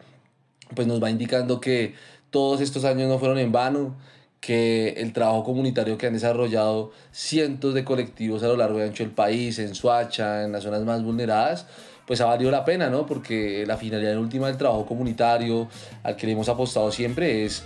[0.74, 1.94] pues nos va indicando que
[2.30, 3.96] todos estos años no fueron en vano,
[4.40, 9.02] que el trabajo comunitario que han desarrollado cientos de colectivos a lo largo y ancho
[9.02, 11.66] del país, en Suacha, en las zonas más vulneradas,
[12.06, 13.06] pues ha valido la pena, ¿no?
[13.06, 15.68] Porque la finalidad última del trabajo comunitario
[16.02, 17.62] al que le hemos apostado siempre es,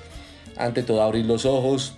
[0.57, 1.95] ante todo, abrir los ojos,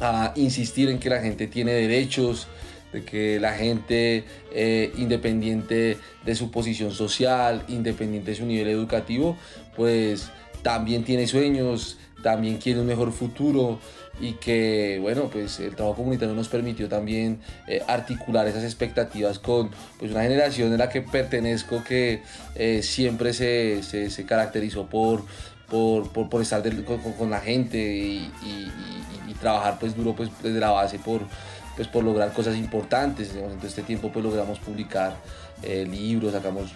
[0.00, 2.46] a insistir en que la gente tiene derechos,
[2.92, 9.36] de que la gente, eh, independiente de su posición social, independiente de su nivel educativo,
[9.76, 10.30] pues
[10.62, 13.78] también tiene sueños, también quiere un mejor futuro
[14.20, 19.70] y que, bueno, pues el trabajo comunitario nos permitió también eh, articular esas expectativas con
[19.98, 22.22] pues, una generación en la que pertenezco que
[22.56, 25.24] eh, siempre se, se, se, caracterizó por,
[25.68, 26.62] por, por, estar
[27.18, 28.72] con, la gente y, y,
[29.28, 31.20] y, trabajar pues duro pues desde la base por
[31.78, 33.32] pues por lograr cosas importantes.
[33.36, 35.14] en todo este tiempo pues logramos publicar
[35.62, 36.72] eh, libros, sacamos,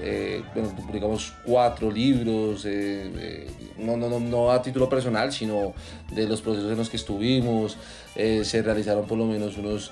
[0.00, 5.74] eh, bueno, publicamos cuatro libros, eh, no, no, no, no, a título personal, sino
[6.12, 7.76] de los procesos en los que estuvimos.
[8.14, 9.90] se realizaron por lo menos unos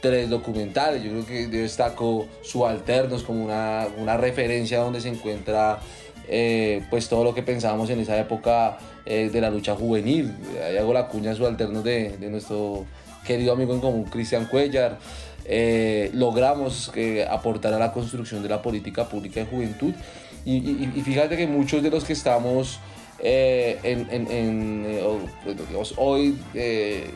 [0.00, 1.02] tres documentales.
[1.02, 5.78] Yo creo que yo destaco Subalternos como una, una referencia donde se encuentra
[6.90, 10.32] pues todo lo que pensábamos en esa época eh, de la lucha juvenil.
[10.66, 12.86] Ahí hago la cuña subalterno de, de nuestro
[13.24, 14.98] querido amigo en común Cristian Cuellar,
[15.46, 19.92] eh, logramos eh, aportar a la construcción de la política pública de juventud.
[20.46, 22.78] Y, fíjate que muchos de los que estamos
[23.18, 24.84] eh, en,
[25.72, 27.10] pues, hoy de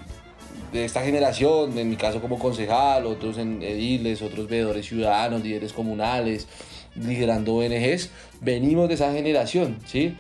[0.73, 6.47] esta generación, en mi caso como concejal, otros en ediles, otros veedores ciudadanos, líderes comunales,
[7.01, 10.17] liderando ONGs, venimos de esa generación, ¿sí?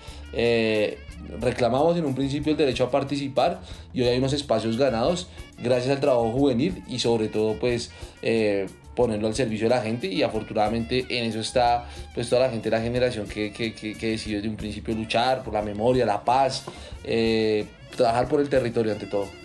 [1.40, 3.60] reclamamos en un principio el derecho a participar
[3.92, 7.90] y hoy hay unos espacios ganados gracias al trabajo juvenil y sobre todo pues
[8.22, 12.50] eh, ponerlo al servicio de la gente y afortunadamente en eso está pues toda la
[12.50, 16.04] gente de la generación que, que, que, decidió desde un principio luchar por la memoria,
[16.04, 16.64] la paz,
[17.04, 17.64] eh,
[17.96, 19.37] trabajar por el territorio ante todo.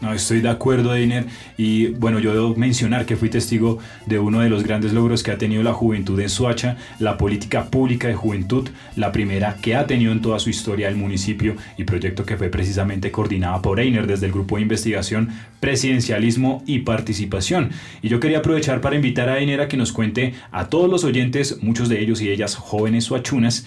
[0.00, 1.26] No, estoy de acuerdo, Einer.
[1.56, 5.32] Y bueno, yo debo mencionar que fui testigo de uno de los grandes logros que
[5.32, 9.88] ha tenido la juventud en Suacha, la política pública de juventud, la primera que ha
[9.88, 14.06] tenido en toda su historia el municipio y proyecto que fue precisamente coordinada por Einer
[14.06, 17.70] desde el grupo de investigación Presidencialismo y Participación.
[18.00, 21.02] Y yo quería aprovechar para invitar a Einer a que nos cuente a todos los
[21.02, 23.66] oyentes, muchos de ellos y ellas jóvenes suachunas,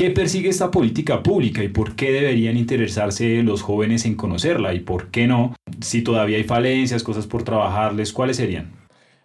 [0.00, 4.80] ¿Qué persigue esta política pública y por qué deberían interesarse los jóvenes en conocerla y
[4.80, 5.54] por qué no?
[5.82, 8.72] Si todavía hay falencias, cosas por trabajarles, ¿cuáles serían?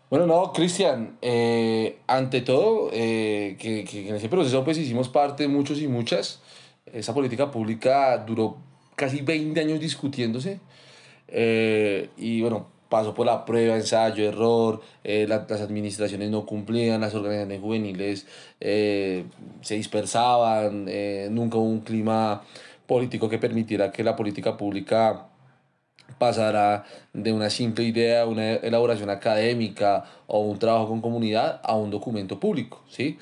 [0.09, 5.81] Bueno, no, Cristian, eh, ante todo, eh, que, en ese proceso pues hicimos parte muchos
[5.81, 6.41] y muchas.
[6.91, 8.57] Esa política pública duró
[8.97, 10.59] casi 20 años discutiéndose.
[11.29, 17.15] Eh, y bueno, pasó por la prueba, ensayo, error, eh, las administraciones no cumplían, las
[17.15, 18.27] organizaciones juveniles
[18.59, 19.25] eh,
[19.61, 22.43] se dispersaban, eh, nunca hubo un clima
[22.85, 25.27] político que permitiera que la política pública
[26.19, 31.89] pasara de una simple idea, una elaboración académica o un trabajo con comunidad a un
[31.89, 33.17] documento público, ¿sí?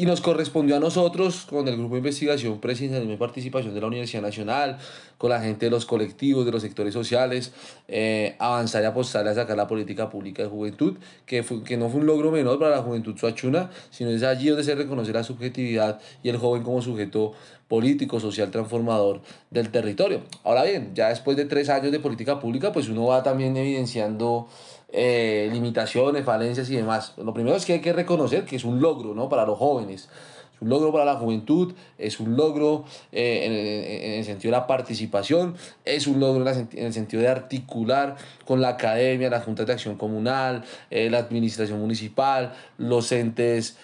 [0.00, 3.88] Y nos correspondió a nosotros, con el grupo de investigación presidencial y participación de la
[3.88, 4.78] Universidad Nacional,
[5.18, 7.50] con la gente de los colectivos, de los sectores sociales,
[7.88, 10.96] eh, avanzar y apostar a sacar la política pública de juventud,
[11.26, 14.46] que, fue, que no fue un logro menor para la juventud suachuna, sino es allí
[14.50, 17.32] donde se reconoce la subjetividad y el joven como sujeto
[17.66, 19.20] político, social, transformador
[19.50, 20.22] del territorio.
[20.44, 24.46] Ahora bien, ya después de tres años de política pública, pues uno va también evidenciando
[24.90, 27.12] eh, limitaciones, falencias y demás.
[27.18, 29.28] Lo primero es que hay que reconocer que es un logro ¿no?
[29.28, 30.08] para los jóvenes.
[30.54, 34.66] Es un logro para la juventud, es un logro eh, en, el sentido de la
[34.66, 38.16] participación, es un logro en, el sentido de articular
[38.46, 43.76] con la academia, las juntas de acción comunal, eh, la administración municipal, los entes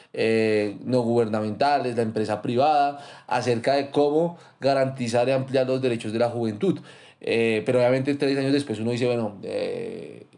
[0.84, 6.30] no gubernamentales, la empresa privada, acerca de cómo garantizar y ampliar los derechos de la
[6.30, 6.80] juventud.
[7.20, 9.36] pero obviamente tres años después uno dice, bueno,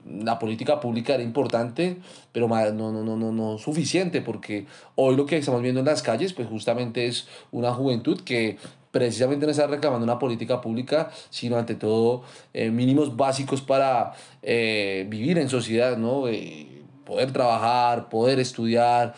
[0.09, 1.97] la política pública era importante,
[2.33, 6.03] pero no, no, no, no, no suficiente, porque hoy lo que estamos viendo en las
[6.03, 8.59] calles, pues justamente es una juventud que
[8.91, 12.23] precisamente no está reclamando una política pública, sino ante todo
[12.55, 16.29] eh, mínimos básicos para eh, vivir en sociedad, ¿no?
[16.29, 19.15] Eh, poder trabajar, poder estudiar,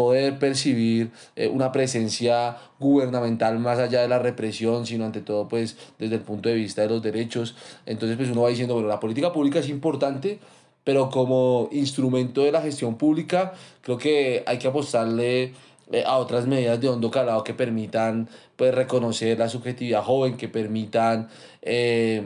[0.00, 5.76] poder percibir eh, una presencia gubernamental más allá de la represión, sino ante todo pues
[5.98, 7.54] desde el punto de vista de los derechos.
[7.84, 10.38] Entonces pues uno va diciendo, bueno, la política pública es importante,
[10.84, 15.52] pero como instrumento de la gestión pública creo que hay que apostarle
[15.92, 18.26] eh, a otras medidas de hondo calado que permitan
[18.56, 21.28] pues reconocer la subjetividad joven, que permitan...
[21.60, 22.24] Eh,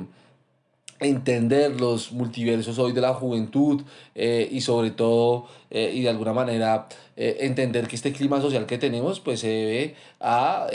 [1.00, 3.82] entender los multiversos hoy de la juventud
[4.14, 8.66] eh, y sobre todo eh, y de alguna manera eh, entender que este clima social
[8.66, 10.66] que tenemos pues se debe a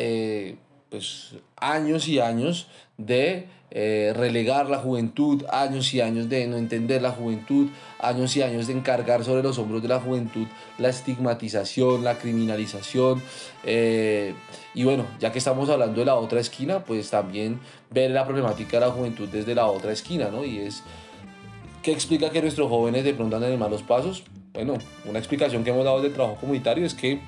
[0.89, 2.67] pues, años y años
[2.97, 8.41] de eh, relegar la juventud, años y años de no entender la juventud, años y
[8.41, 10.47] años de encargar sobre los hombros de la juventud
[10.79, 13.21] la estigmatización, la criminalización.
[13.63, 14.33] Eh,
[14.73, 17.59] y bueno, ya que estamos hablando de la otra esquina, pues también
[17.91, 20.45] ver la problemática de la juventud desde la otra esquina, ¿no?
[20.45, 20.83] Y es,
[21.83, 24.23] ¿qué explica que nuestros jóvenes de pronto andan en malos pasos?
[24.53, 27.19] Bueno, una explicación que hemos dado del trabajo comunitario es que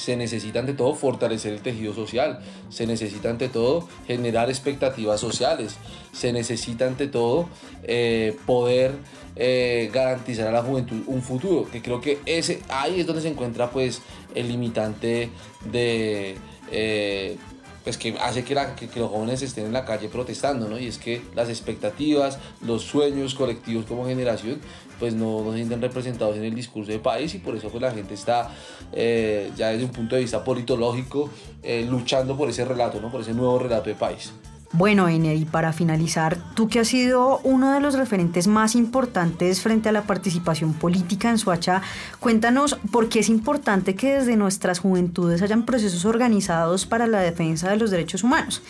[0.00, 2.40] se necesita ante todo fortalecer el tejido social,
[2.70, 5.76] se necesita ante todo generar expectativas sociales,
[6.12, 7.48] se necesita ante todo
[7.82, 8.92] eh, poder
[9.36, 13.28] eh, garantizar a la juventud un futuro, que creo que ese, ahí es donde se
[13.28, 14.00] encuentra pues
[14.34, 15.30] el limitante
[15.70, 16.36] de...
[16.72, 17.36] Eh,
[17.84, 18.54] pues que hace que,
[18.88, 20.78] que, los jóvenes estén en la calle protestando, ¿no?
[20.78, 24.60] Y es que las expectativas, los sueños colectivos como generación
[25.00, 27.82] pues no, no se sienten representados en el discurso del país y por eso pues
[27.82, 28.50] la gente está
[28.92, 31.30] eh, ya desde un punto de vista politológico
[31.62, 33.10] eh, luchando por ese relato, ¿no?
[33.10, 34.32] por ese nuevo relato de país.
[34.72, 39.60] Bueno, Ener, y para finalizar, tú que has sido uno de los referentes más importantes
[39.60, 41.82] frente a la participación política en Suacha,
[42.20, 47.68] cuéntanos por qué es importante que desde nuestras juventudes hayan procesos organizados para la defensa
[47.68, 48.62] de los derechos humanos.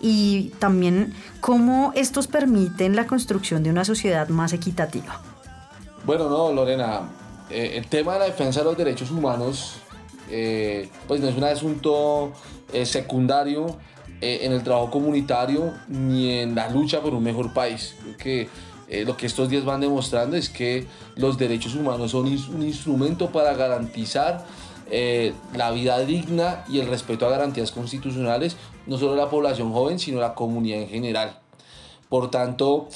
[0.00, 5.22] Y también ¿Cómo estos permiten la construcción de una sociedad más equitativa?
[6.04, 7.10] Bueno, no, Lorena,
[7.50, 9.74] eh, el tema de la defensa de los derechos humanos,
[10.30, 12.32] eh, pues no es un asunto
[12.72, 13.76] eh, secundario
[14.22, 17.96] en el trabajo comunitario ni en la lucha por un mejor país.
[18.18, 18.48] que
[19.06, 20.86] lo que estos días van demostrando es que
[21.16, 24.44] los derechos humanos son un instrumento para garantizar
[25.56, 30.20] la vida digna y el respeto a garantías constitucionales, no solo la población joven, sino
[30.20, 31.38] la comunidad en general.
[32.10, 32.88] Por tanto,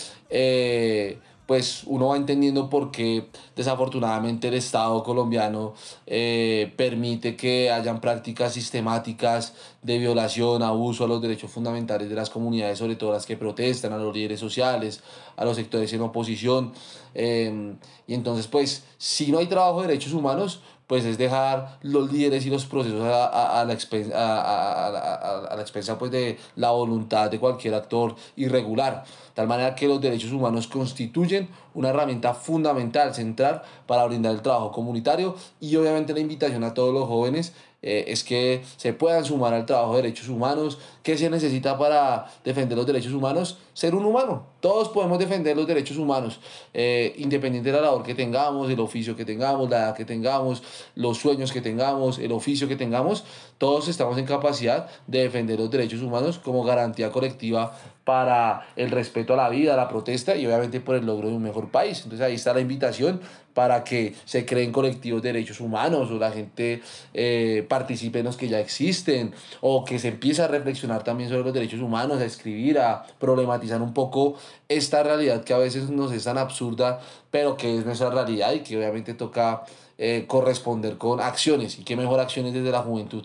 [1.46, 5.74] pues uno va entendiendo por qué desafortunadamente el Estado colombiano
[6.06, 12.30] eh, permite que hayan prácticas sistemáticas de violación, abuso a los derechos fundamentales de las
[12.30, 15.02] comunidades, sobre todo las que protestan, a los líderes sociales,
[15.36, 16.72] a los sectores en oposición.
[17.14, 17.76] Em,
[18.06, 22.44] y entonces, pues, si no hay trabajo de derechos humanos, pues es dejar los líderes
[22.46, 27.30] y los procesos a, a, la, expensa, a, a, la expensa pues de la voluntad
[27.30, 29.04] de cualquier actor irregular.
[29.34, 34.70] Tal manera que los derechos humanos constituyen una herramienta fundamental, central, para brindar el trabajo
[34.70, 37.52] comunitario y obviamente la invitación a todos los jóvenes
[37.86, 40.78] eh, es que se puedan sumar al trabajo de derechos humanos.
[41.02, 43.58] ¿Qué se necesita para defender los derechos humanos?
[43.74, 44.46] Ser un humano.
[44.60, 46.40] Todos podemos defender los derechos humanos,
[46.72, 50.62] eh, independiente de la labor que tengamos, el oficio que tengamos, la edad que tengamos,
[50.94, 53.24] los sueños que tengamos, el oficio que tengamos.
[53.58, 59.34] Todos estamos en capacidad de defender los derechos humanos como garantía colectiva para el respeto
[59.34, 62.02] a la vida, la protesta y obviamente por el logro de un mejor país.
[62.04, 63.20] Entonces ahí está la invitación
[63.54, 66.82] para que se creen colectivos de derechos humanos o la gente
[67.14, 71.44] eh, participe en los que ya existen o que se empiece a reflexionar también sobre
[71.44, 74.34] los derechos humanos, a escribir, a problematizar un poco
[74.68, 77.00] esta realidad que a veces nos es tan absurda,
[77.30, 79.62] pero que es nuestra realidad y que obviamente toca
[79.96, 83.24] eh, corresponder con acciones y qué mejor acciones desde la juventud.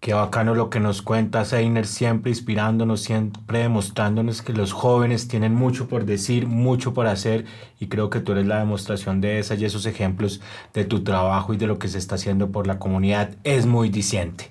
[0.00, 5.54] Qué bacano lo que nos cuenta Seiner, siempre inspirándonos, siempre demostrándonos que los jóvenes tienen
[5.54, 7.44] mucho por decir, mucho por hacer
[7.80, 10.40] y creo que tú eres la demostración de esas y esos ejemplos
[10.74, 13.88] de tu trabajo y de lo que se está haciendo por la comunidad es muy
[13.88, 14.50] diciente.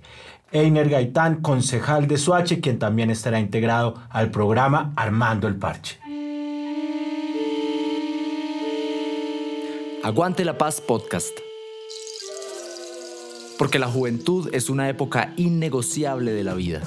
[0.51, 5.99] Einer Gaitán, concejal de Suache, quien también estará integrado al programa Armando el Parche.
[10.03, 11.44] Aguante la Paz Podcast
[13.57, 16.81] porque la juventud es una época innegociable de la vida.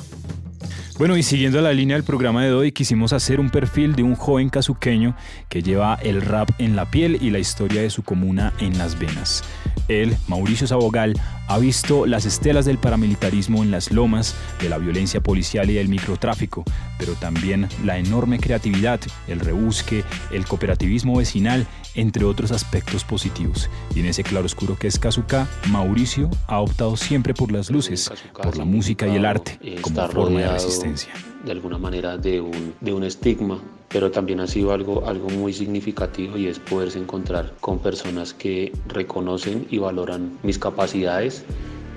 [0.98, 4.16] Bueno, y siguiendo la línea del programa de hoy, quisimos hacer un perfil de un
[4.16, 5.14] joven casuqueño
[5.48, 8.98] que lleva el rap en la piel y la historia de su comuna en las
[8.98, 9.44] venas.
[9.86, 11.14] Él, Mauricio Sabogal,
[11.46, 15.88] ha visto las estelas del paramilitarismo en las lomas, de la violencia policial y del
[15.88, 16.64] microtráfico,
[16.98, 20.02] pero también la enorme creatividad, el rebusque,
[20.32, 23.68] el cooperativismo vecinal, entre otros aspectos positivos.
[23.94, 28.56] Y en ese claroscuro que es Kazuka, Mauricio ha optado siempre por las luces, por
[28.56, 31.12] la música y el arte como forma de resistencia.
[31.44, 35.52] De alguna manera de un, de un estigma pero también ha sido algo, algo muy
[35.52, 41.44] significativo y es poderse encontrar con personas que reconocen y valoran mis capacidades,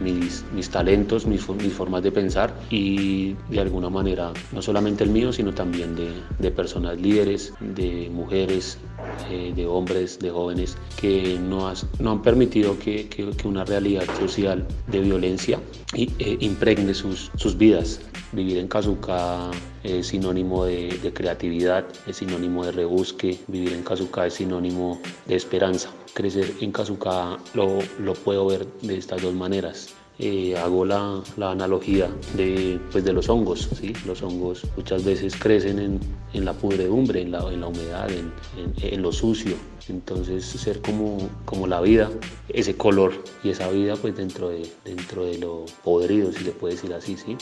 [0.02, 5.10] mis, mis talentos, mis, mis, formas de pensar y de alguna manera, no solamente el
[5.10, 8.78] mío, sino también de, de personas líderes, de mujeres,
[9.30, 14.04] eh, de hombres, de jóvenes, que no, no han permitido que, que, que, una realidad
[14.20, 15.60] social de violencia
[15.94, 18.02] y, eh, impregne sus, sus vidas.
[18.32, 19.52] Vivir en Kazuka
[19.84, 25.36] es sinónimo de, de, creatividad, es sinónimo de rebusque, vivir en Kazuka es sinónimo de
[25.36, 25.90] esperanza.
[26.14, 29.94] Crecer en Kazuka lo, lo puedo ver de estas dos maneras.
[30.20, 33.70] Eh, hago la, la, analogía de, pues de los hongos.
[33.80, 33.94] ¿sí?
[34.06, 36.00] Los hongos muchas veces crecen en,
[36.34, 38.32] en la pudredumbre, en la, en la humedad, en,
[38.82, 39.56] en, lo sucio.
[39.88, 42.12] Entonces ser como, como la vida,
[42.50, 46.76] ese color y esa vida pues dentro de, dentro de lo podrido, si se puede
[46.76, 47.18] decir así.
[47.18, 47.36] ¿sí?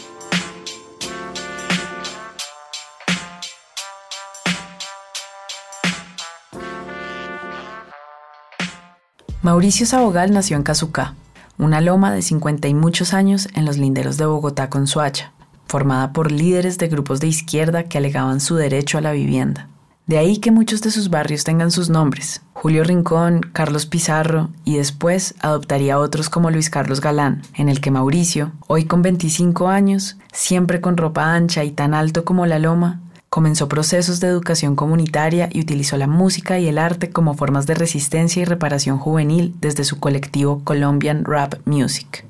[9.41, 11.15] Mauricio Sabogal nació en Cazucá,
[11.57, 15.31] una loma de 50 y muchos años en los linderos de Bogotá con Suacha,
[15.65, 19.69] formada por líderes de grupos de izquierda que alegaban su derecho a la vivienda.
[20.07, 24.75] De ahí que muchos de sus barrios tengan sus nombres, Julio Rincón, Carlos Pizarro y
[24.75, 30.17] después adoptaría otros como Luis Carlos Galán, en el que Mauricio, hoy con 25 años,
[30.33, 32.99] siempre con ropa ancha y tan alto como la loma,
[33.30, 37.75] Comenzó procesos de educación comunitaria y utilizó la música y el arte como formas de
[37.75, 42.25] resistencia y reparación juvenil desde su colectivo Colombian Rap Music.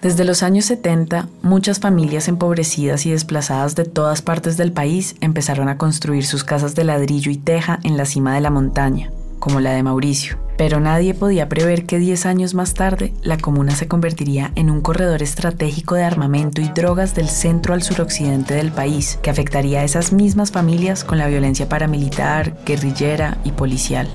[0.00, 5.68] Desde los años 70, muchas familias empobrecidas y desplazadas de todas partes del país empezaron
[5.68, 9.60] a construir sus casas de ladrillo y teja en la cima de la montaña, como
[9.60, 13.88] la de Mauricio, Pero nadie podía prever que 10 años más tarde la comuna se
[13.88, 19.18] convertiría en un corredor estratégico de armamento y drogas del centro al suroccidente del país,
[19.22, 24.08] que afectaría a esas mismas familias con la violencia paramilitar, guerrillera y policial.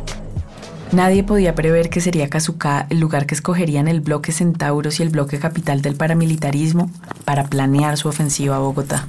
[0.91, 5.09] Nadie podía prever que sería Kazuka el lugar que escogerían el bloque Centauros y el
[5.09, 6.89] bloque capital del paramilitarismo
[7.25, 9.05] para planear su ofensiva a Bogotá.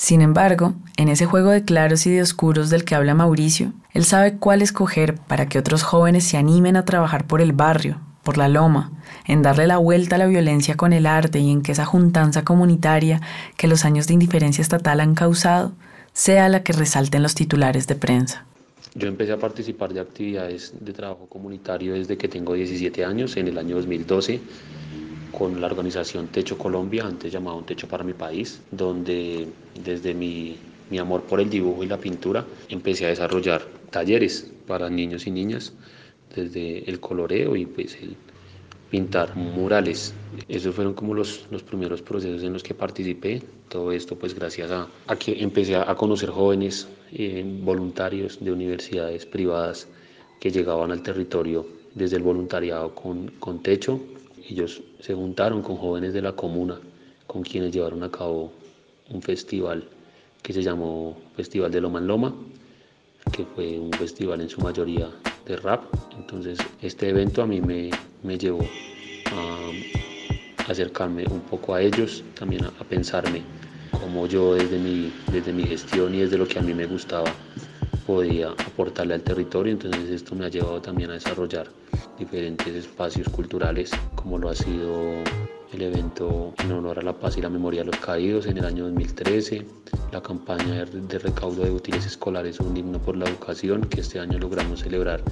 [0.00, 4.06] Sin embargo, en ese juego de claros y de oscuros del que habla Mauricio, él
[4.06, 8.38] sabe cuál escoger para que otros jóvenes se animen a trabajar por el barrio, por
[8.38, 8.92] la loma,
[9.26, 12.44] en darle la vuelta a la violencia con el arte y en que esa juntanza
[12.44, 13.20] comunitaria
[13.58, 15.72] que los años de indiferencia estatal han causado
[16.14, 18.46] sea la que resalte en los titulares de prensa.
[18.94, 23.48] Yo empecé a participar de actividades de trabajo comunitario desde que tengo 17 años, en
[23.48, 24.40] el año 2012
[25.30, 29.48] con la organización Techo Colombia, antes llamado Techo para mi País, donde
[29.84, 30.56] desde mi,
[30.90, 35.30] mi amor por el dibujo y la pintura empecé a desarrollar talleres para niños y
[35.30, 35.72] niñas,
[36.34, 38.16] desde el coloreo y pues el
[38.90, 40.12] pintar murales.
[40.48, 43.42] Esos fueron como los, los primeros procesos en los que participé.
[43.68, 49.26] Todo esto pues gracias a, a que empecé a conocer jóvenes eh, voluntarios de universidades
[49.26, 49.88] privadas
[50.40, 54.00] que llegaban al territorio desde el voluntariado con, con techo
[54.50, 56.78] ellos se juntaron con jóvenes de la comuna,
[57.26, 58.52] con quienes llevaron a cabo
[59.08, 59.84] un festival
[60.42, 62.34] que se llamó Festival de Loma en Loma,
[63.32, 65.08] que fue un festival en su mayoría
[65.46, 65.84] de rap.
[66.16, 67.90] Entonces este evento a mí me,
[68.22, 68.66] me llevó
[69.32, 73.42] a acercarme un poco a ellos, también a, pensarme
[73.92, 77.32] cómo yo desde mi, desde mi gestión y desde lo que a mí me gustaba
[78.06, 79.72] podía aportarle al territorio.
[79.72, 81.68] Entonces esto me ha llevado también a desarrollar
[82.18, 85.14] diferentes espacios culturales, como lo ha sido
[85.72, 88.64] el evento en honor a la paz y la memoria de los caídos en el
[88.64, 89.64] año 2013,
[90.12, 94.38] la campaña de recaudo de útiles escolares Un himno por la educación, que este año
[94.38, 95.22] logramos celebrar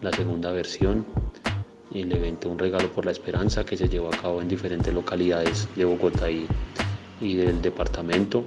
[0.00, 1.04] la segunda versión,
[1.92, 5.68] el evento Un regalo por la esperanza, que se llevó a cabo en diferentes localidades
[5.74, 6.46] de Bogotá y,
[7.20, 8.44] y del departamento.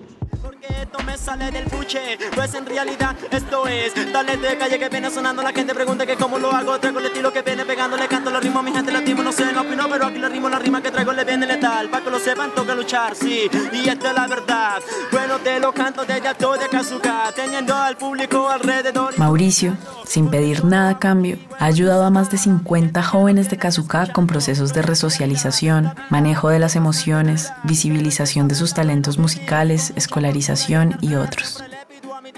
[0.81, 3.93] Esto me sale del buche, pues en realidad esto es.
[4.11, 6.79] Dale de calle que viene sonando, la gente pregunta que cómo lo hago.
[6.79, 9.31] Traigo el estilo que viene pegando, le canto los ritmos a mi gente latino No
[9.31, 11.89] sé, no opino, pero aquí le rimo la rima que traigo le viene letal.
[11.89, 14.81] Para que lo sepan, toca luchar, sí, y esta es la verdad.
[15.11, 19.17] Bueno, te lo canto desde todo de Kazuka Teniendo al público alrededor.
[19.17, 24.07] Mauricio, sin pedir nada a cambio, ha ayudado a más de 50 jóvenes de Kazuka
[24.13, 31.15] con procesos de resocialización, manejo de las emociones, visibilización de sus talentos musicales, escolarización y
[31.15, 31.61] otros.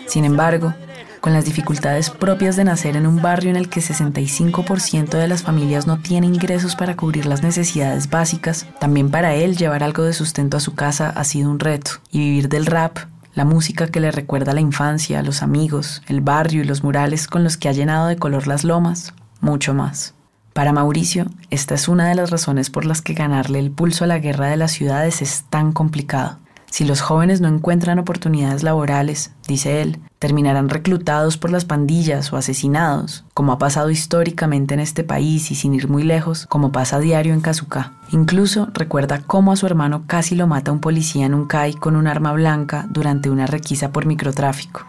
[0.08, 0.74] Sin embargo,
[1.22, 5.44] con las dificultades propias de nacer en un barrio en el que 65% de las
[5.44, 10.14] familias no tienen ingresos para cubrir las necesidades básicas, también para él llevar algo de
[10.14, 12.98] sustento a su casa ha sido un reto, y vivir del rap
[13.36, 17.44] la música que le recuerda la infancia, los amigos, el barrio y los murales con
[17.44, 20.14] los que ha llenado de color las lomas, mucho más.
[20.56, 24.08] Para Mauricio, esta es una de las razones por las que ganarle el pulso a
[24.08, 26.38] la guerra de las ciudades es tan complicado.
[26.72, 32.38] Si los jóvenes no encuentran oportunidades laborales, dice él, terminarán reclutados por las pandillas o
[32.38, 36.96] asesinados, como ha pasado históricamente en este país y sin ir muy lejos, como pasa
[36.96, 37.92] a diario en Kazuka.
[38.12, 41.98] Incluso recuerda cómo a su hermano casi lo mata un policía en un CAI con
[41.98, 44.86] un arma blanca durante una requisa por microtráfico.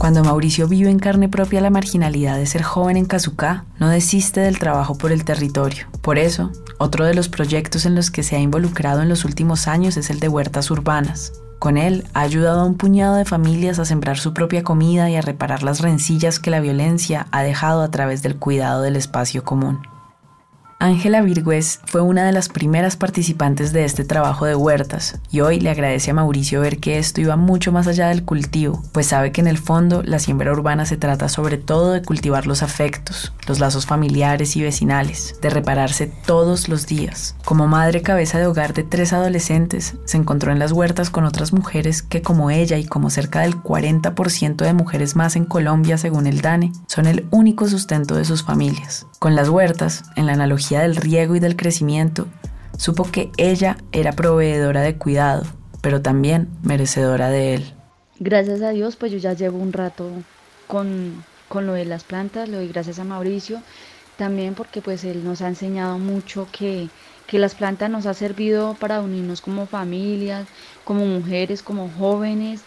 [0.00, 4.40] Cuando Mauricio vive en carne propia la marginalidad de ser joven en Kazuka, no desiste
[4.40, 5.88] del trabajo por el territorio.
[6.00, 9.68] Por eso, otro de los proyectos en los que se ha involucrado en los últimos
[9.68, 11.34] años es el de huertas urbanas.
[11.58, 15.16] Con él ha ayudado a un puñado de familias a sembrar su propia comida y
[15.16, 19.44] a reparar las rencillas que la violencia ha dejado a través del cuidado del espacio
[19.44, 19.80] común.
[20.82, 25.60] Ángela Virgüez fue una de las primeras participantes de este trabajo de huertas y hoy
[25.60, 29.30] le agradece a Mauricio ver que esto iba mucho más allá del cultivo, pues sabe
[29.30, 33.34] que en el fondo la siembra urbana se trata sobre todo de cultivar los afectos,
[33.46, 37.36] los lazos familiares y vecinales, de repararse todos los días.
[37.44, 41.52] Como madre cabeza de hogar de tres adolescentes, se encontró en las huertas con otras
[41.52, 46.26] mujeres que como ella y como cerca del 40% de mujeres más en Colombia según
[46.26, 49.06] el DANE, son el único sustento de sus familias.
[49.18, 52.28] Con las huertas, en la analogía del riego y del crecimiento,
[52.78, 55.42] supo que ella era proveedora de cuidado,
[55.80, 57.74] pero también merecedora de él.
[58.20, 60.08] Gracias a Dios, pues yo ya llevo un rato
[60.68, 63.60] con, con lo de las plantas, le doy gracias a Mauricio,
[64.16, 66.88] también porque pues él nos ha enseñado mucho que,
[67.26, 70.46] que las plantas nos ha servido para unirnos como familias,
[70.84, 72.62] como mujeres, como jóvenes,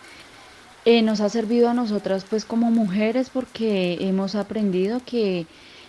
[0.85, 5.47] eh, nos ha servido a nosotras pues como mujeres porque hemos aprendido que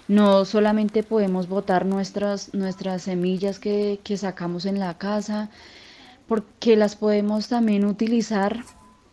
[0.08, 5.50] no solamente podemos botar nuestras, nuestras semillas que, que sacamos en la casa,
[6.26, 8.64] porque las podemos también utilizar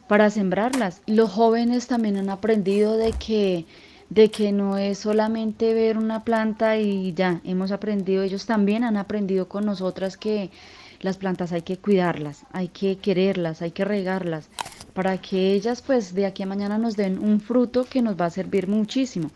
[0.07, 1.01] para sembrarlas.
[1.07, 3.65] Los jóvenes también han aprendido de que
[4.11, 8.97] de que no es solamente ver una planta y ya, hemos aprendido, ellos también han
[8.97, 10.51] aprendido con nosotras que
[10.99, 14.49] las plantas hay que cuidarlas, hay que quererlas, hay que regarlas,
[14.93, 18.25] para que ellas pues de aquí a mañana nos den un fruto que nos va
[18.25, 19.31] a servir muchísimo.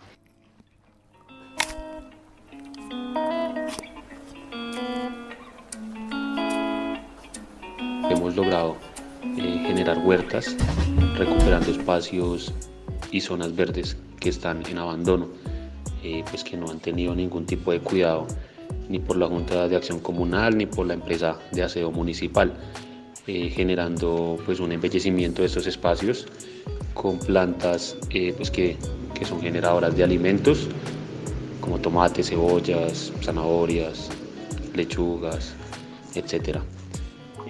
[8.36, 8.78] Logrado
[9.38, 10.56] eh, generar huertas,
[11.18, 12.54] recuperando espacios
[13.12, 15.28] y zonas verdes que están en abandono,
[16.04, 18.28] eh, pues que no han tenido ningún tipo de cuidado
[18.90, 22.54] ni por la Junta de Acción Comunal ni por la empresa de aseo municipal,
[23.28, 26.28] eh, generando pues un embellecimiento de estos espacios
[26.94, 28.78] con plantas eh, pues que,
[29.14, 30.68] que son generadoras de alimentos
[31.60, 34.10] como tomates, cebollas, zanahorias,
[34.76, 35.56] lechugas,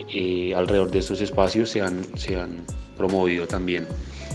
[0.08, 0.56] etc.
[0.58, 2.66] alrededor de estos espacios se han, se han
[2.98, 3.88] promovido también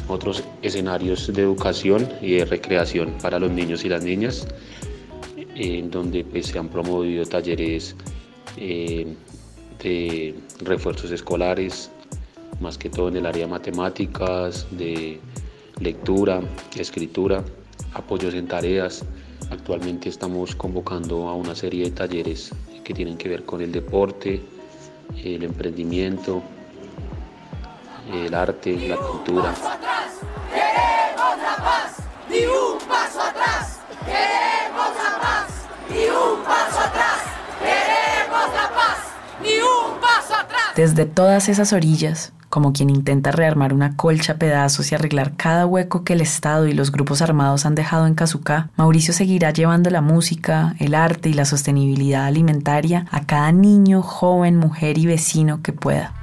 [0.08, 4.46] otros escenarios de educación y de recreación para los niños y las niñas,
[5.54, 7.94] en donde pues, se han promovido talleres
[8.56, 9.14] eh,
[9.82, 11.90] de refuerzos escolares,
[12.60, 15.18] más que todo en el área de matemáticas, de
[15.80, 16.42] lectura,
[16.76, 17.44] escritura,
[17.94, 19.04] apoyos en tareas.
[19.50, 22.52] Actualmente estamos convocando a una serie de talleres
[22.84, 24.40] que tienen que ver con el deporte,
[25.16, 26.42] el emprendimiento,
[28.12, 29.54] el arte, la cultura.
[40.80, 45.66] Desde todas esas orillas, como quien intenta rearmar una colcha a pedazos y arreglar cada
[45.66, 49.90] hueco que el Estado y los grupos armados han dejado en Cazucá, Mauricio seguirá llevando
[49.90, 55.60] la música, el arte y la sostenibilidad alimentaria a cada niño, joven, mujer y vecino
[55.60, 56.14] que pueda.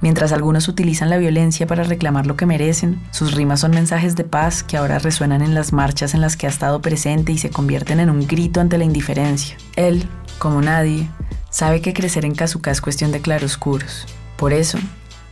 [0.00, 4.24] Mientras algunos utilizan la violencia para reclamar lo que merecen, sus rimas son mensajes de
[4.24, 7.50] paz que ahora resuenan en las marchas en las que ha estado presente y se
[7.50, 9.56] convierten en un grito ante la indiferencia.
[9.76, 10.08] Él,
[10.40, 11.08] como nadie,
[11.52, 14.06] sabe que crecer en Kazuka es cuestión de claroscuros.
[14.36, 14.78] Por eso,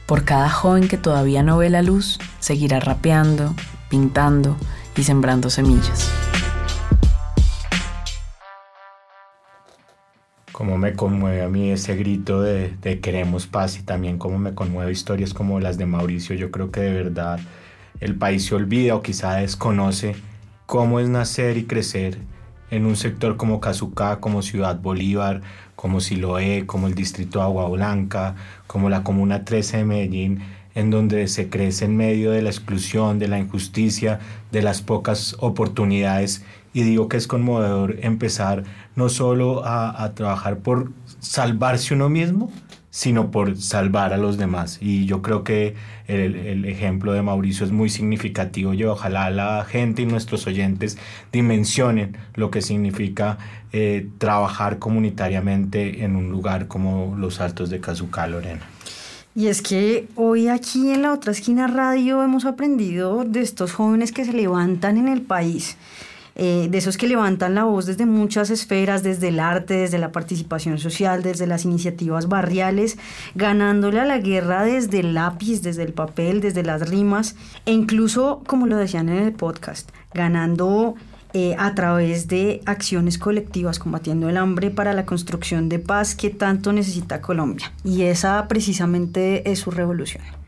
[0.07, 3.55] por cada joven que todavía no ve la luz, seguirá rapeando,
[3.89, 4.57] pintando
[4.97, 6.13] y sembrando semillas.
[10.53, 14.93] Cómo me conmueve a mí ese grito de, queremos paz y también cómo me conmueve
[14.93, 16.37] historias como las de Mauricio.
[16.37, 17.41] Yo creo que de verdad
[17.99, 20.15] el país se olvida o quizá desconoce
[20.67, 22.19] cómo es nacer y crecer
[22.71, 25.43] en un sector como Cazucá, como Ciudad Bolívar,
[25.77, 28.35] como Siloé, como el distrito Agua Blanca,
[28.67, 30.41] como la Comuna 13 de Medellín,
[30.75, 34.21] en donde se crece en medio de la exclusión, de la injusticia,
[34.53, 36.45] de las pocas oportunidades.
[36.73, 38.65] Y digo que es conmovedor empezar
[38.95, 42.53] no solo a, trabajar por salvarse uno mismo,
[42.91, 44.79] sino por salvar a los demás.
[44.81, 45.75] Y yo creo que
[46.09, 50.99] el, ejemplo de Mauricio es muy significativo y ojalá la gente y nuestros oyentes
[51.33, 53.39] dimensionen lo que significa
[53.73, 58.63] eh, trabajar comunitariamente en un lugar como los Altos de Cazucá, Lorena.
[59.35, 64.11] Y es que hoy aquí en la otra esquina radio hemos aprendido de estos jóvenes
[64.11, 65.77] que se levantan en el país
[66.43, 70.11] eh, de esos que levantan la voz desde muchas esferas, desde el arte, desde la
[70.11, 72.97] participación social, desde las iniciativas barriales,
[73.35, 77.37] ganándole a la guerra desde el lápiz, desde el papel, desde las rimas,
[77.67, 80.95] e incluso, como lo decían en el podcast, ganando
[81.35, 86.31] eh, a través de acciones colectivas combatiendo el hambre para la construcción de paz que
[86.31, 87.71] tanto necesita Colombia.
[87.85, 90.40] Y esa precisamente es su revolución.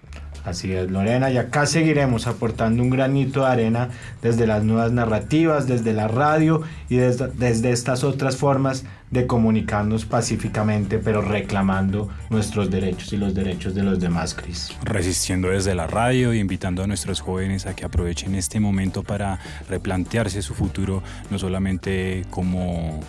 [0.45, 3.91] Así es, Lorena, y acá seguiremos aportando un granito de arena
[4.23, 10.99] desde las nuevas narrativas, desde la radio y desde, estas otras formas de comunicarnos pacíficamente,
[10.99, 14.75] pero reclamando nuestros derechos y los derechos de los demás, Cris.
[14.83, 19.39] Resistiendo desde la radio y invitando a nuestros jóvenes a que aprovechen este momento para
[19.69, 23.01] replantearse su futuro, no solamente como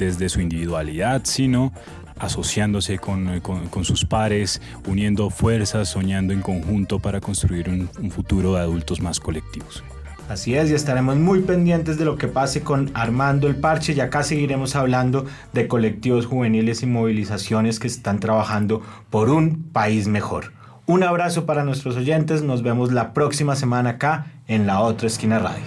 [0.00, 1.72] desde su individualidad, sino
[2.20, 8.54] asociándose con, con, sus pares, uniendo fuerzas, soñando en conjunto para construir un, un futuro
[8.54, 9.82] de adultos más colectivos.
[10.28, 14.00] Así es, y estaremos muy pendientes de lo que pase con Armando el Parche y
[14.00, 20.52] acá seguiremos hablando de colectivos juveniles y movilizaciones que están trabajando por un país mejor.
[20.86, 25.40] Un abrazo para nuestros oyentes, nos vemos la próxima semana acá en la otra esquina
[25.40, 25.64] radio.